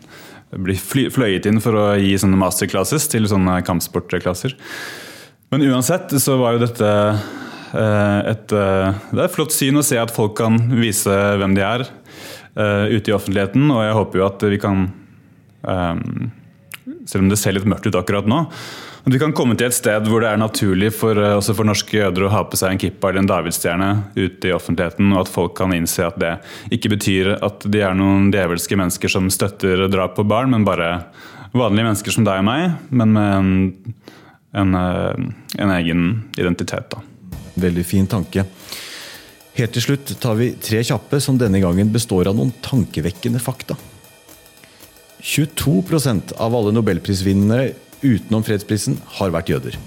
blir 0.54 0.78
fløyet 0.78 1.48
inn 1.50 1.58
for 1.62 1.74
å 1.74 1.86
gi 1.98 2.12
sånne 2.22 2.38
masterclasses 2.38 3.08
til 3.10 3.26
sånne 3.30 3.56
kampsportklasser. 3.66 4.54
Men 5.50 5.66
uansett 5.66 6.13
så 6.22 6.36
var 6.38 6.56
jo 6.56 6.62
dette 6.62 6.92
Eh, 6.94 7.22
et, 7.74 8.54
eh, 8.54 9.02
det 9.12 9.20
er 9.20 9.26
et 9.26 9.34
flott 9.34 9.54
syn 9.56 9.80
å 9.80 9.86
se 9.86 9.98
at 10.00 10.14
folk 10.14 10.36
kan 10.38 10.60
vise 10.78 11.10
hvem 11.10 11.56
de 11.58 11.66
er 11.66 11.86
eh, 11.88 12.94
ute 12.94 13.10
i 13.12 13.16
offentligheten. 13.16 13.66
Og 13.74 13.84
jeg 13.86 13.98
håper 13.98 14.22
jo 14.22 14.28
at 14.28 14.48
vi 14.54 14.62
kan, 14.62 14.88
selv 15.64 17.24
om 17.24 17.30
det 17.32 17.40
ser 17.40 17.56
litt 17.56 17.68
mørkt 17.70 17.88
ut 17.88 17.96
akkurat 17.96 18.28
nå, 18.30 18.46
at 19.04 19.12
vi 19.12 19.20
kan 19.20 19.34
komme 19.36 19.56
til 19.60 19.68
et 19.68 19.76
sted 19.76 20.06
hvor 20.08 20.24
det 20.24 20.30
er 20.32 20.40
naturlig 20.40 20.94
for, 20.96 21.18
også 21.18 21.56
for 21.58 21.68
norske 21.68 21.98
jøder 21.98 22.24
å 22.24 22.32
ha 22.32 22.44
på 22.48 22.60
seg 22.60 22.72
en 22.72 22.80
kippa 22.80 23.10
eller 23.10 23.24
en 23.24 23.30
davidsstjerne 23.32 23.90
ute 24.16 24.48
i 24.48 24.54
offentligheten, 24.56 25.12
og 25.12 25.26
at 25.26 25.32
folk 25.32 25.56
kan 25.60 25.76
innse 25.76 26.06
at 26.08 26.20
det 26.24 26.34
ikke 26.76 26.94
betyr 26.96 27.34
at 27.36 27.68
de 27.68 27.84
er 27.84 27.96
noen 28.00 28.30
djevelske 28.32 28.80
mennesker 28.80 29.12
som 29.12 29.28
støtter 29.34 29.90
drap 29.92 30.16
på 30.16 30.28
barn, 30.28 30.52
men 30.56 30.68
bare 30.68 31.02
vanlige 31.52 31.90
mennesker 31.90 32.16
som 32.16 32.28
deg 32.28 32.44
og 32.44 32.48
meg, 32.48 32.78
men 32.96 33.16
med 33.16 33.34
en, 33.34 33.56
en, 34.64 34.78
en 35.60 35.76
egen 35.80 36.06
identitet. 36.40 36.88
da. 36.96 37.04
Veldig 37.60 37.86
fin 37.86 38.10
tanke. 38.10 38.46
Helt 39.54 39.76
til 39.76 39.86
slutt 39.86 40.16
tar 40.22 40.38
vi 40.39 40.54
tre 40.58 40.82
kjappe 40.82 41.20
som 41.22 41.38
denne 41.38 41.62
gangen 41.62 41.92
består 41.94 42.30
av 42.30 42.38
noen 42.38 42.54
tankevekkende 42.66 43.42
fakta. 43.42 43.78
22% 45.24 46.34
av 46.42 46.56
alle 46.58 46.74
nobelprisvinnere 46.76 47.74
utenom 48.04 48.44
fredsprisen 48.44 48.98
har 49.20 49.32
vært 49.36 49.54
jøder. 49.54 49.78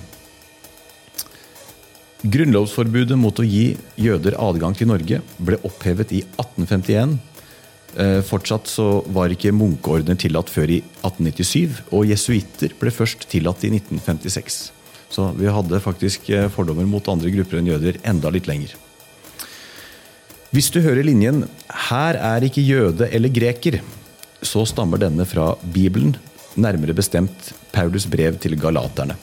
Grunnlovsforbudet 2.26 3.18
mot 3.20 3.38
å 3.38 3.44
gi 3.44 3.74
jøder 4.00 4.38
adgang 4.40 4.74
til 4.74 4.88
Norge 4.90 5.20
ble 5.36 5.58
opphevet 5.66 6.14
i 6.16 6.22
1851. 6.38 7.18
Eh, 7.96 8.22
fortsatt 8.24 8.70
så 8.70 8.86
var 9.12 9.32
ikke 9.32 9.54
munkeordener 9.56 10.18
tillatt 10.20 10.50
før 10.52 10.72
i 10.78 10.80
1897, 11.02 11.82
og 11.92 12.08
jesuitter 12.08 12.74
ble 12.80 12.94
først 12.94 13.28
tillatt 13.30 13.66
i 13.68 13.74
1956. 13.74 14.75
Så 15.12 15.30
vi 15.38 15.48
hadde 15.50 15.82
faktisk 15.82 16.30
eh, 16.34 16.48
fordommer 16.52 16.88
mot 16.88 17.06
andre 17.08 17.30
grupper 17.34 17.60
enn 17.60 17.70
jøder 17.70 18.00
enda 18.06 18.32
litt 18.34 18.48
lenger. 18.50 18.74
Hvis 20.54 20.70
du 20.72 20.80
hører 20.80 21.04
linjen 21.04 21.44
'Her 21.68 22.16
er 22.16 22.46
ikke 22.46 22.64
jøde 22.64 23.10
eller 23.12 23.28
greker', 23.28 23.82
så 24.42 24.64
stammer 24.66 24.98
denne 24.98 25.26
fra 25.26 25.54
Bibelen, 25.62 26.16
nærmere 26.56 26.94
bestemt 26.96 27.52
Paulus 27.72 28.06
brev 28.06 28.38
til 28.38 28.56
galaterne. 28.56 29.16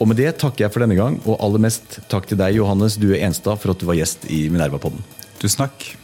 Og 0.00 0.08
med 0.08 0.18
det 0.18 0.34
takker 0.42 0.66
jeg 0.66 0.72
for 0.74 0.82
denne 0.82 0.98
gang, 0.98 1.20
og 1.24 1.38
aller 1.38 1.62
mest 1.62 2.00
takk 2.10 2.26
til 2.26 2.40
deg, 2.40 2.56
Johannes 2.58 2.98
Due 2.98 3.20
Enstad, 3.22 3.60
for 3.62 3.70
at 3.70 3.78
du 3.78 3.86
var 3.86 3.94
gjest 3.94 4.26
i 4.26 4.48
Minerva-podden. 4.50 5.04
Tusen 5.38 5.62
takk. 5.62 6.01